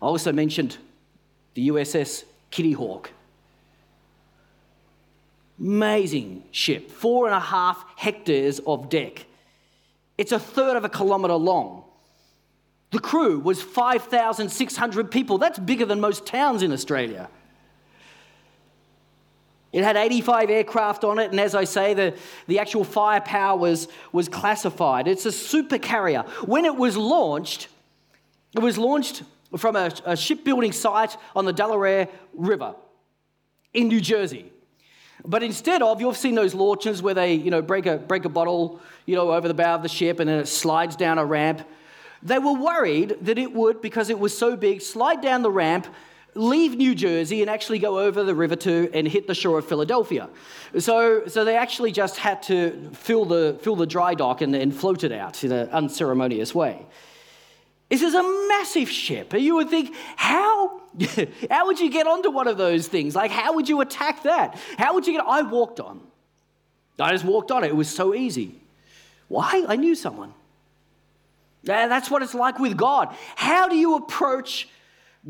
I 0.01 0.05
also 0.05 0.31
mentioned 0.31 0.77
the 1.53 1.69
USS 1.69 2.23
Kitty 2.49 2.71
Hawk. 2.71 3.11
Amazing 5.59 6.43
ship, 6.51 6.91
four 6.91 7.25
and 7.25 7.35
a 7.35 7.39
half 7.39 7.83
hectares 7.95 8.59
of 8.65 8.89
deck. 8.89 9.25
It's 10.17 10.31
a 10.31 10.39
third 10.39 10.77
of 10.77 10.83
a 10.83 10.89
kilometre 10.89 11.33
long. 11.33 11.83
The 12.91 12.99
crew 12.99 13.39
was 13.39 13.61
5,600 13.61 15.11
people. 15.11 15.37
That's 15.37 15.59
bigger 15.59 15.85
than 15.85 15.99
most 15.99 16.25
towns 16.25 16.63
in 16.63 16.71
Australia. 16.71 17.29
It 19.73 19.83
had 19.83 19.97
85 19.97 20.49
aircraft 20.49 21.03
on 21.03 21.19
it, 21.19 21.31
and 21.31 21.39
as 21.39 21.53
I 21.53 21.65
say, 21.65 21.93
the, 21.93 22.15
the 22.47 22.59
actual 22.59 22.83
firepower 22.83 23.57
was, 23.57 23.87
was 24.11 24.29
classified. 24.29 25.07
It's 25.07 25.25
a 25.25 25.31
super 25.31 25.77
carrier. 25.77 26.23
When 26.45 26.65
it 26.65 26.75
was 26.75 26.95
launched, 26.95 27.67
it 28.55 28.59
was 28.59 28.77
launched 28.77 29.23
from 29.57 29.75
a, 29.75 29.91
a 30.05 30.15
shipbuilding 30.15 30.71
site 30.71 31.17
on 31.35 31.45
the 31.45 31.53
Delaware 31.53 32.07
River 32.33 32.75
in 33.73 33.87
New 33.87 34.01
Jersey. 34.01 34.51
But 35.25 35.43
instead 35.43 35.81
of, 35.81 35.99
you've 35.99 36.17
seen 36.17 36.35
those 36.35 36.53
launches 36.53 37.01
where 37.01 37.13
they, 37.13 37.33
you 37.33 37.51
know, 37.51 37.61
break 37.61 37.85
a, 37.85 37.97
break 37.97 38.25
a 38.25 38.29
bottle, 38.29 38.79
you 39.05 39.15
know, 39.15 39.31
over 39.31 39.47
the 39.47 39.53
bow 39.53 39.75
of 39.75 39.83
the 39.83 39.89
ship 39.89 40.19
and 40.19 40.29
then 40.29 40.39
it 40.39 40.47
slides 40.47 40.95
down 40.95 41.17
a 41.17 41.25
ramp. 41.25 41.67
They 42.23 42.39
were 42.39 42.53
worried 42.53 43.17
that 43.21 43.37
it 43.37 43.53
would, 43.53 43.81
because 43.81 44.09
it 44.09 44.19
was 44.19 44.37
so 44.37 44.55
big, 44.55 44.81
slide 44.81 45.21
down 45.21 45.41
the 45.41 45.51
ramp 45.51 45.87
leave 46.37 46.75
New 46.75 46.95
Jersey 46.95 47.41
and 47.41 47.49
actually 47.49 47.79
go 47.79 47.99
over 47.99 48.23
the 48.23 48.35
river 48.35 48.55
to 48.57 48.89
and 48.93 49.07
hit 49.07 49.27
the 49.27 49.35
shore 49.35 49.59
of 49.59 49.67
Philadelphia. 49.67 50.29
So, 50.77 51.27
so 51.27 51.43
they 51.43 51.57
actually 51.57 51.91
just 51.91 52.17
had 52.17 52.43
to 52.43 52.91
fill 52.93 53.25
the, 53.25 53.57
fill 53.61 53.75
the 53.75 53.87
dry 53.87 54.13
dock 54.13 54.41
and, 54.41 54.55
and 54.55 54.73
float 54.73 55.03
it 55.03 55.11
out 55.11 55.43
in 55.43 55.51
an 55.51 55.69
unceremonious 55.69 56.53
way. 56.53 56.85
This 57.89 58.01
is 58.01 58.13
a 58.13 58.23
massive 58.49 58.89
ship. 58.89 59.33
You 59.33 59.55
would 59.55 59.69
think, 59.69 59.95
how, 60.15 60.81
how 61.49 61.67
would 61.67 61.79
you 61.79 61.89
get 61.89 62.05
onto 62.05 62.29
one 62.29 62.47
of 62.47 62.57
those 62.57 62.87
things? 62.87 63.15
Like, 63.15 63.31
how 63.31 63.53
would 63.53 63.69
you 63.69 63.81
attack 63.81 64.23
that? 64.23 64.59
How 64.77 64.93
would 64.93 65.07
you 65.07 65.13
get? 65.13 65.25
I 65.25 65.41
walked 65.41 65.79
on. 65.79 66.01
I 66.99 67.11
just 67.11 67.25
walked 67.25 67.51
on 67.51 67.63
it. 67.63 67.67
It 67.67 67.75
was 67.75 67.89
so 67.89 68.13
easy. 68.13 68.55
Why? 69.27 69.65
I 69.67 69.75
knew 69.75 69.95
someone. 69.95 70.33
That's 71.63 72.09
what 72.09 72.21
it's 72.23 72.33
like 72.33 72.59
with 72.59 72.77
God. 72.77 73.15
How 73.35 73.67
do 73.67 73.75
you 73.75 73.95
approach 73.95 74.69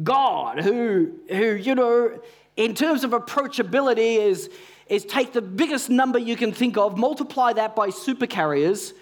God, 0.04 0.60
who, 0.62 1.14
who 1.30 1.56
you 1.56 1.76
know, 1.76 2.20
in 2.56 2.74
terms 2.76 3.04
of 3.04 3.12
approachability, 3.12 4.18
is, 4.18 4.50
is 4.88 5.06
take 5.06 5.34
the 5.34 5.42
biggest 5.42 5.90
number 5.90 6.20
you 6.20 6.36
can 6.36 6.52
think 6.52 6.78
of, 6.78 6.98
multiply 6.98 7.54
that 7.54 7.76
by 7.76 7.90
supercarriers, 7.90 8.94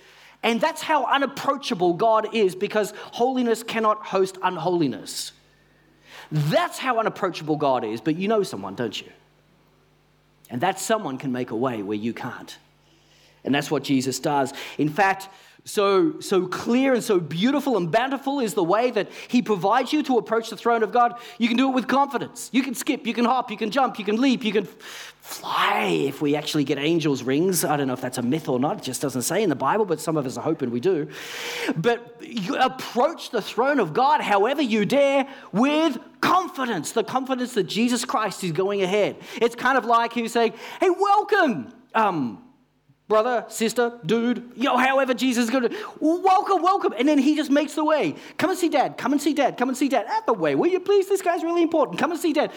and 0.43 0.61
that's 0.61 0.81
how 0.81 1.05
unapproachable 1.05 1.93
God 1.93 2.33
is 2.33 2.55
because 2.55 2.93
holiness 3.11 3.63
cannot 3.63 4.05
host 4.05 4.37
unholiness. 4.43 5.31
That's 6.31 6.77
how 6.77 6.99
unapproachable 6.99 7.57
God 7.57 7.83
is, 7.83 8.01
but 8.01 8.15
you 8.15 8.27
know 8.27 8.43
someone, 8.43 8.75
don't 8.75 8.99
you? 8.99 9.11
And 10.49 10.61
that 10.61 10.79
someone 10.79 11.17
can 11.17 11.31
make 11.31 11.51
a 11.51 11.55
way 11.55 11.81
where 11.81 11.97
you 11.97 12.13
can't. 12.13 12.57
And 13.43 13.53
that's 13.53 13.69
what 13.69 13.83
Jesus 13.83 14.19
does. 14.19 14.53
In 14.77 14.89
fact, 14.89 15.29
so, 15.67 16.19
so 16.19 16.45
clear 16.45 16.93
and 16.93 17.03
so 17.03 17.19
beautiful 17.19 17.75
and 17.75 17.91
bountiful 17.91 18.39
is 18.39 18.53
the 18.53 18.63
way 18.63 18.91
that 18.91 19.11
He 19.27 19.41
provides 19.41 19.91
you 19.91 20.03
to 20.03 20.19
approach 20.19 20.51
the 20.51 20.55
throne 20.55 20.83
of 20.83 20.91
God. 20.91 21.19
You 21.39 21.47
can 21.47 21.57
do 21.57 21.69
it 21.69 21.73
with 21.73 21.87
confidence. 21.87 22.51
You 22.53 22.61
can 22.61 22.75
skip, 22.75 23.07
you 23.07 23.15
can 23.15 23.25
hop, 23.25 23.49
you 23.49 23.57
can 23.57 23.71
jump, 23.71 23.97
you 23.97 24.05
can 24.05 24.21
leap, 24.21 24.43
you 24.43 24.51
can 24.51 24.65
fly 25.21 25.87
if 25.87 26.21
we 26.21 26.35
actually 26.35 26.65
get 26.65 26.77
angels' 26.77 27.23
rings. 27.23 27.65
I 27.65 27.77
don't 27.77 27.87
know 27.87 27.93
if 27.93 28.01
that's 28.01 28.19
a 28.19 28.21
myth 28.21 28.47
or 28.47 28.59
not. 28.59 28.77
It 28.77 28.83
just 28.83 29.01
doesn't 29.01 29.23
say 29.23 29.41
in 29.41 29.49
the 29.49 29.55
Bible, 29.55 29.85
but 29.85 29.99
some 29.99 30.17
of 30.17 30.27
us 30.27 30.37
are 30.37 30.43
hoping 30.43 30.69
we 30.69 30.79
do. 30.79 31.09
But 31.75 32.21
you 32.21 32.57
approach 32.57 33.31
the 33.31 33.41
throne 33.41 33.79
of 33.79 33.91
God 33.91 34.21
however 34.21 34.61
you 34.61 34.85
dare 34.85 35.27
with 35.51 35.97
confidence 36.21 36.91
the 36.91 37.03
confidence 37.03 37.55
that 37.55 37.63
Jesus 37.63 38.05
Christ 38.05 38.43
is 38.43 38.51
going 38.51 38.83
ahead. 38.83 39.17
It's 39.41 39.55
kind 39.55 39.79
of 39.79 39.85
like 39.85 40.13
He's 40.13 40.31
saying, 40.31 40.53
Hey, 40.79 40.91
welcome. 40.91 41.73
Um, 41.95 42.44
brother, 43.07 43.45
sister, 43.49 43.99
dude, 44.05 44.51
yo, 44.55 44.77
however 44.77 45.13
Jesus 45.13 45.45
is 45.45 45.49
going 45.49 45.69
to, 45.69 45.75
welcome, 45.99 46.61
welcome. 46.61 46.93
And 46.97 47.07
then 47.07 47.17
he 47.17 47.35
just 47.35 47.51
makes 47.51 47.75
the 47.75 47.85
way. 47.85 48.15
Come 48.37 48.49
and 48.49 48.57
see 48.57 48.69
dad, 48.69 48.97
come 48.97 49.11
and 49.11 49.21
see 49.21 49.33
dad, 49.33 49.57
come 49.57 49.69
and 49.69 49.77
see 49.77 49.89
dad. 49.89 50.07
At 50.07 50.25
the 50.25 50.33
way, 50.33 50.55
will 50.55 50.67
you 50.67 50.79
please? 50.79 51.07
This 51.07 51.21
guy's 51.21 51.43
really 51.43 51.61
important. 51.61 51.99
Come 51.99 52.11
and 52.11 52.19
see 52.19 52.33
dad. 52.33 52.51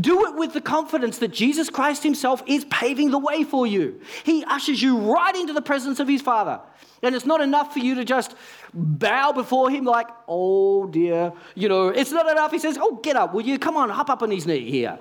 Do 0.00 0.26
it 0.26 0.36
with 0.36 0.54
the 0.54 0.60
confidence 0.60 1.18
that 1.18 1.32
Jesus 1.32 1.68
Christ 1.68 2.02
himself 2.02 2.42
is 2.46 2.64
paving 2.66 3.10
the 3.10 3.18
way 3.18 3.44
for 3.44 3.66
you. 3.66 4.00
He 4.24 4.44
ushers 4.44 4.80
you 4.80 4.98
right 4.98 5.36
into 5.36 5.52
the 5.52 5.62
presence 5.62 6.00
of 6.00 6.08
his 6.08 6.22
Father. 6.22 6.60
And 7.02 7.14
it's 7.14 7.26
not 7.26 7.40
enough 7.40 7.72
for 7.72 7.78
you 7.78 7.94
to 7.96 8.04
just 8.04 8.34
bow 8.74 9.32
before 9.32 9.70
him 9.70 9.84
like, 9.84 10.08
oh 10.28 10.86
dear. 10.86 11.32
You 11.54 11.68
know, 11.68 11.88
it's 11.88 12.12
not 12.12 12.30
enough. 12.30 12.52
He 12.52 12.58
says, 12.58 12.78
oh, 12.80 12.96
get 13.02 13.16
up, 13.16 13.34
will 13.34 13.42
you? 13.42 13.58
Come 13.58 13.76
on, 13.76 13.90
hop 13.90 14.10
up 14.10 14.22
on 14.22 14.30
his 14.30 14.46
knee 14.46 14.70
here. 14.70 14.98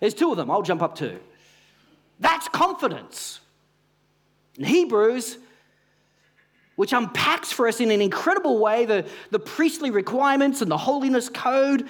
There's 0.00 0.14
two 0.14 0.30
of 0.30 0.36
them. 0.36 0.50
I'll 0.50 0.62
jump 0.62 0.82
up 0.82 0.96
too. 0.96 1.20
That's 2.18 2.48
confidence. 2.48 3.40
In 4.60 4.66
Hebrews, 4.66 5.38
which 6.76 6.92
unpacks 6.92 7.50
for 7.50 7.66
us 7.66 7.80
in 7.80 7.90
an 7.90 8.00
incredible 8.00 8.58
way 8.58 8.84
the, 8.84 9.06
the 9.30 9.38
priestly 9.38 9.90
requirements 9.90 10.60
and 10.60 10.70
the 10.70 10.76
holiness 10.76 11.28
code 11.30 11.88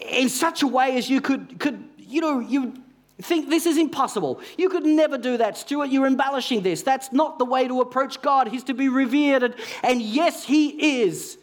in 0.00 0.28
such 0.28 0.62
a 0.62 0.66
way 0.66 0.96
as 0.96 1.08
you 1.08 1.22
could, 1.22 1.58
could 1.58 1.82
you 1.96 2.20
know, 2.20 2.40
you 2.40 2.74
think 3.22 3.48
this 3.48 3.64
is 3.64 3.78
impossible. 3.78 4.38
You 4.58 4.68
could 4.68 4.84
never 4.84 5.16
do 5.16 5.38
that, 5.38 5.56
Stewart. 5.56 5.88
You're 5.88 6.06
embellishing 6.06 6.60
this. 6.60 6.82
That's 6.82 7.10
not 7.10 7.38
the 7.38 7.46
way 7.46 7.66
to 7.66 7.80
approach 7.80 8.20
God. 8.20 8.48
He's 8.48 8.64
to 8.64 8.74
be 8.74 8.90
revered. 8.90 9.42
And, 9.42 9.54
and 9.82 10.02
yes, 10.02 10.44
He 10.44 11.00
is. 11.02 11.38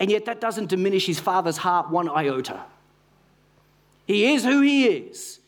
And 0.00 0.10
yet, 0.10 0.24
that 0.24 0.40
doesn't 0.40 0.70
diminish 0.70 1.06
His 1.06 1.20
Father's 1.20 1.58
heart 1.58 1.90
one 1.90 2.08
iota. 2.08 2.62
He 4.06 4.32
is 4.32 4.42
who 4.42 4.62
He 4.62 4.86
is. 4.86 5.38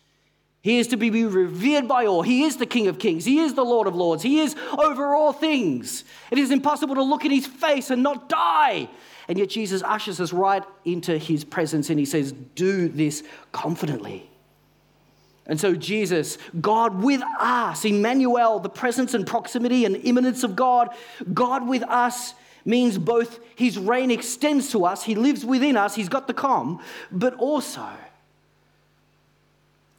He 0.62 0.78
is 0.78 0.88
to 0.88 0.96
be 0.96 1.10
revered 1.10 1.88
by 1.88 2.04
all. 2.04 2.22
He 2.22 2.42
is 2.42 2.58
the 2.58 2.66
King 2.66 2.86
of 2.88 2.98
Kings. 2.98 3.24
He 3.24 3.40
is 3.40 3.54
the 3.54 3.64
Lord 3.64 3.86
of 3.86 3.94
Lords. 3.94 4.22
He 4.22 4.40
is 4.40 4.54
over 4.78 5.14
all 5.14 5.32
things. 5.32 6.04
It 6.30 6.38
is 6.38 6.50
impossible 6.50 6.96
to 6.96 7.02
look 7.02 7.24
in 7.24 7.30
his 7.30 7.46
face 7.46 7.90
and 7.90 8.02
not 8.02 8.28
die. 8.28 8.90
And 9.26 9.38
yet 9.38 9.48
Jesus 9.48 9.82
ushers 9.82 10.20
us 10.20 10.32
right 10.32 10.62
into 10.84 11.16
his 11.16 11.44
presence 11.44 11.88
and 11.88 11.98
he 11.98 12.04
says, 12.04 12.32
Do 12.32 12.88
this 12.88 13.22
confidently. 13.52 14.28
And 15.46 15.58
so, 15.58 15.74
Jesus, 15.74 16.36
God 16.60 17.02
with 17.02 17.22
us, 17.40 17.84
Emmanuel, 17.84 18.60
the 18.60 18.68
presence 18.68 19.14
and 19.14 19.26
proximity 19.26 19.84
and 19.84 19.96
immanence 19.96 20.44
of 20.44 20.56
God, 20.56 20.90
God 21.32 21.66
with 21.66 21.82
us 21.84 22.34
means 22.64 22.98
both 22.98 23.40
his 23.56 23.78
reign 23.78 24.10
extends 24.10 24.70
to 24.72 24.84
us, 24.84 25.02
he 25.02 25.14
lives 25.14 25.44
within 25.44 25.76
us, 25.76 25.94
he's 25.94 26.10
got 26.10 26.26
the 26.26 26.34
calm, 26.34 26.80
but 27.10 27.34
also 27.34 27.88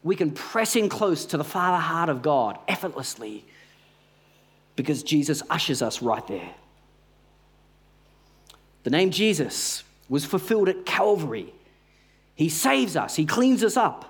we 0.03 0.15
can 0.15 0.31
press 0.31 0.75
in 0.75 0.89
close 0.89 1.25
to 1.25 1.37
the 1.37 1.43
Father 1.43 1.77
heart 1.77 2.09
of 2.09 2.21
God 2.21 2.57
effortlessly 2.67 3.45
because 4.75 5.03
Jesus 5.03 5.43
ushers 5.49 5.81
us 5.81 6.01
right 6.01 6.25
there. 6.27 6.49
The 8.83 8.89
name 8.89 9.11
Jesus 9.11 9.83
was 10.09 10.25
fulfilled 10.25 10.69
at 10.69 10.85
Calvary. 10.85 11.53
He 12.35 12.49
saves 12.49 12.95
us, 12.95 13.15
He 13.15 13.25
cleans 13.25 13.63
us 13.63 13.77
up. 13.77 14.07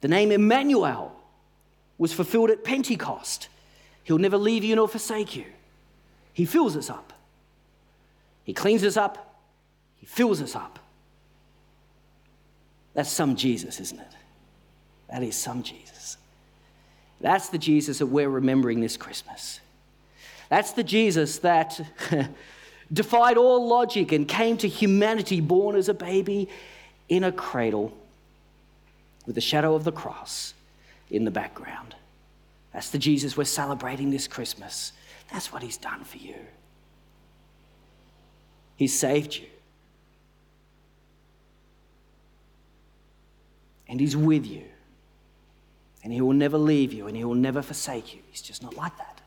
The 0.00 0.08
name 0.08 0.32
Emmanuel 0.32 1.16
was 1.98 2.12
fulfilled 2.12 2.50
at 2.50 2.64
Pentecost. 2.64 3.48
He'll 4.04 4.18
never 4.18 4.36
leave 4.36 4.64
you 4.64 4.74
nor 4.74 4.88
forsake 4.88 5.36
you. 5.36 5.44
He 6.32 6.44
fills 6.44 6.76
us 6.76 6.90
up. 6.90 7.12
He 8.44 8.52
cleans 8.52 8.82
us 8.82 8.96
up. 8.96 9.38
He 9.96 10.06
fills 10.06 10.42
us 10.42 10.56
up. 10.56 10.80
That's 12.94 13.10
some 13.10 13.36
Jesus, 13.36 13.78
isn't 13.78 14.00
it? 14.00 14.12
That 15.12 15.22
is 15.22 15.36
some 15.36 15.62
Jesus. 15.62 16.16
That's 17.20 17.50
the 17.50 17.58
Jesus 17.58 17.98
that 17.98 18.06
we're 18.06 18.30
remembering 18.30 18.80
this 18.80 18.96
Christmas. 18.96 19.60
That's 20.48 20.72
the 20.72 20.82
Jesus 20.82 21.38
that 21.40 21.80
defied 22.92 23.36
all 23.36 23.68
logic 23.68 24.10
and 24.12 24.26
came 24.26 24.56
to 24.56 24.68
humanity 24.68 25.40
born 25.40 25.76
as 25.76 25.90
a 25.90 25.94
baby 25.94 26.48
in 27.10 27.24
a 27.24 27.30
cradle 27.30 27.92
with 29.26 29.34
the 29.34 29.40
shadow 29.40 29.74
of 29.74 29.84
the 29.84 29.92
cross 29.92 30.54
in 31.10 31.24
the 31.24 31.30
background. 31.30 31.94
That's 32.72 32.88
the 32.88 32.98
Jesus 32.98 33.36
we're 33.36 33.44
celebrating 33.44 34.10
this 34.10 34.26
Christmas. 34.26 34.92
That's 35.30 35.52
what 35.52 35.62
he's 35.62 35.76
done 35.76 36.04
for 36.04 36.16
you. 36.16 36.36
He 38.76 38.88
saved 38.88 39.36
you. 39.36 39.46
And 43.86 44.00
he's 44.00 44.16
with 44.16 44.46
you. 44.46 44.64
And 46.04 46.12
he 46.12 46.20
will 46.20 46.32
never 46.32 46.58
leave 46.58 46.92
you 46.92 47.06
and 47.06 47.16
he 47.16 47.24
will 47.24 47.34
never 47.34 47.62
forsake 47.62 48.14
you. 48.14 48.20
He's 48.30 48.42
just 48.42 48.62
not 48.62 48.76
like 48.76 48.96
that. 48.98 49.20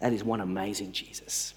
That 0.00 0.12
is 0.12 0.22
one 0.22 0.40
amazing 0.40 0.92
Jesus. 0.92 1.54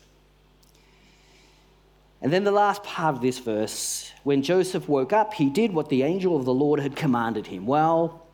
And 2.21 2.33
then 2.33 2.43
the 2.43 2.51
last 2.51 2.83
part 2.83 3.15
of 3.15 3.21
this 3.21 3.39
verse 3.39 4.11
when 4.23 4.41
Joseph 4.41 4.89
woke 4.89 5.13
up, 5.13 5.33
he 5.33 5.49
did 5.49 5.73
what 5.73 5.89
the 5.89 6.03
angel 6.03 6.35
of 6.35 6.45
the 6.45 6.53
Lord 6.53 6.79
had 6.79 6.95
commanded 6.95 7.47
him. 7.47 7.65
Well, 7.65 8.25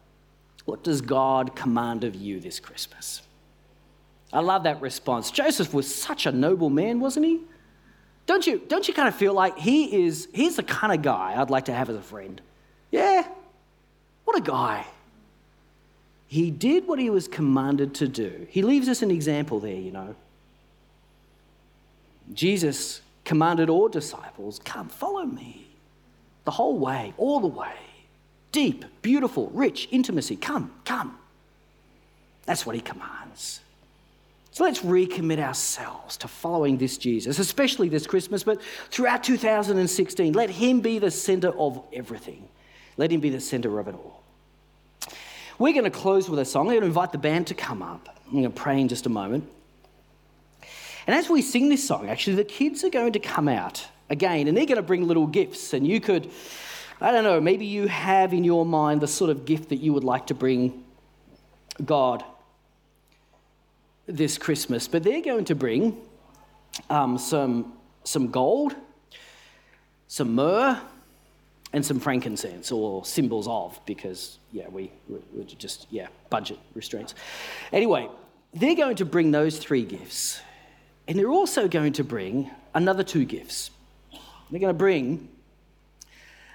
what 0.66 0.84
does 0.84 1.02
God 1.02 1.56
command 1.56 2.04
of 2.04 2.16
you 2.16 2.40
this 2.40 2.60
Christmas? 2.60 3.22
I 4.34 4.40
love 4.40 4.64
that 4.64 4.82
response. 4.82 5.30
Joseph 5.30 5.74
was 5.74 5.94
such 5.94 6.26
a 6.26 6.32
noble 6.32 6.70
man, 6.70 7.00
wasn't 7.00 7.26
he? 7.26 7.42
Don't 8.26 8.48
you, 8.48 8.62
don't 8.68 8.88
you 8.88 8.94
kind 8.94 9.08
of 9.08 9.16
feel 9.16 9.34
like 9.34 9.58
he 9.58 10.06
is, 10.06 10.28
he's 10.34 10.56
the 10.56 10.64
kind 10.64 10.92
of 10.92 11.04
guy 11.04 11.40
I'd 11.40 11.52
like 11.52 11.66
to 11.66 11.74
have 11.74 11.90
as 11.90 11.96
a 11.96 12.02
friend? 12.02 12.42
Yeah, 12.92 13.28
what 14.36 14.48
a 14.48 14.52
guy. 14.52 14.86
He 16.28 16.52
did 16.52 16.88
what 16.88 17.00
he 17.00 17.10
was 17.10 17.28
commanded 17.28 17.94
to 17.96 18.08
do. 18.08 18.48
He 18.50 18.62
leaves 18.62 18.90
us 18.90 19.02
an 19.02 19.12
example 19.12 19.60
there, 19.60 19.76
you 19.76 19.92
know. 19.92 20.16
Jesus 22.34 23.02
commanded 23.24 23.70
all 23.70 23.88
disciples, 23.88 24.60
Come, 24.66 24.90
follow 24.90 25.26
me. 25.26 25.68
The 26.44 26.52
whole 26.52 26.78
way, 26.78 27.14
all 27.18 27.40
the 27.40 27.48
way. 27.48 27.76
Deep, 28.52 28.86
beautiful, 29.02 29.50
rich 29.54 29.88
intimacy. 29.92 30.36
Come, 30.36 30.74
come. 30.84 31.18
That's 32.46 32.66
what 32.66 32.76
he 32.76 32.82
commands. 32.82 33.62
So 34.52 34.64
let's 34.64 34.82
recommit 34.82 35.40
ourselves 35.40 36.18
to 36.18 36.28
following 36.28 36.78
this 36.78 36.98
Jesus, 36.98 37.40
especially 37.40 37.90
this 37.90 38.08
Christmas, 38.08 38.44
but 38.44 38.62
throughout 38.90 39.24
2016. 39.24 40.34
Let 40.34 40.50
him 40.50 40.82
be 40.82 41.00
the 41.00 41.12
center 41.12 41.50
of 41.50 41.82
everything. 41.94 42.48
Let 42.98 43.12
him 43.12 43.20
be 43.20 43.30
the 43.30 43.42
center 43.42 43.80
of 43.80 43.88
it 43.88 43.96
all. 43.96 44.25
We're 45.58 45.74
going 45.74 45.86
to 45.86 45.92
close 45.92 46.30
with 46.30 46.40
a 46.40 46.46
song. 46.46 46.68
I'm 46.68 46.74
going 46.74 46.82
to 46.82 46.88
invite 46.88 47.14
the 47.14 47.18
band 47.18 47.48
to 47.48 47.54
come 47.54 47.82
up. 47.82 48.20
I'm 48.26 48.32
going 48.32 48.44
to 48.44 48.50
pray 48.50 48.82
in 48.82 48.90
just 48.90 49.06
a 49.06 49.10
moment. 49.10 49.50
And 51.08 51.16
as 51.16 51.30
we 51.30 51.42
sing 51.42 51.70
this 51.70 51.86
song, 51.88 52.10
actually, 52.10 52.36
the 52.36 52.44
kids 52.44 52.84
are 52.84 52.90
going 52.90 53.14
to 53.14 53.20
come 53.20 53.48
out 53.48 53.88
again 54.10 54.48
and 54.48 54.58
they're 54.58 54.66
going 54.66 54.76
to 54.78 54.84
bring 54.84 55.08
little 55.08 55.28
gifts. 55.28 55.74
And 55.74 55.88
you 55.88 56.02
could, 56.02 56.30
I 57.00 57.12
don't 57.12 57.24
know, 57.24 57.40
maybe 57.40 57.66
you 57.66 57.88
have 57.88 58.34
in 58.34 58.44
your 58.44 58.66
mind 58.66 59.00
the 59.00 59.08
sort 59.08 59.30
of 59.30 59.46
gift 59.46 59.70
that 59.70 59.78
you 59.78 59.94
would 59.94 60.04
like 60.04 60.28
to 60.28 60.34
bring 60.34 60.84
God 61.84 62.24
this 64.08 64.38
Christmas. 64.38 64.90
But 64.90 65.04
they're 65.04 65.22
going 65.22 65.46
to 65.46 65.56
bring 65.56 65.98
um, 66.90 67.18
some, 67.18 67.74
some 68.04 68.30
gold, 68.30 68.76
some 70.08 70.36
myrrh, 70.36 70.82
and 71.76 71.86
some 71.86 72.00
frankincense 72.00 72.72
or 72.72 73.04
symbols 73.04 73.50
of, 73.50 73.78
because, 73.86 74.40
yeah, 74.54 74.66
we, 74.70 74.90
we're 75.10 75.44
just, 75.44 75.88
yeah, 75.92 76.08
budget 76.30 76.58
restraints. 76.74 77.14
Anyway, 77.74 78.08
they're 78.54 78.76
going 78.76 78.96
to 78.96 79.04
bring 79.04 79.32
those 79.32 79.58
three 79.58 79.84
gifts. 79.84 80.40
And 81.06 81.20
they're 81.20 81.30
also 81.30 81.68
going 81.68 81.92
to 81.94 82.04
bring 82.06 82.50
another 82.74 83.04
two 83.04 83.26
gifts. 83.26 83.72
They're 84.50 84.62
going 84.62 84.74
to 84.74 84.78
bring 84.78 85.28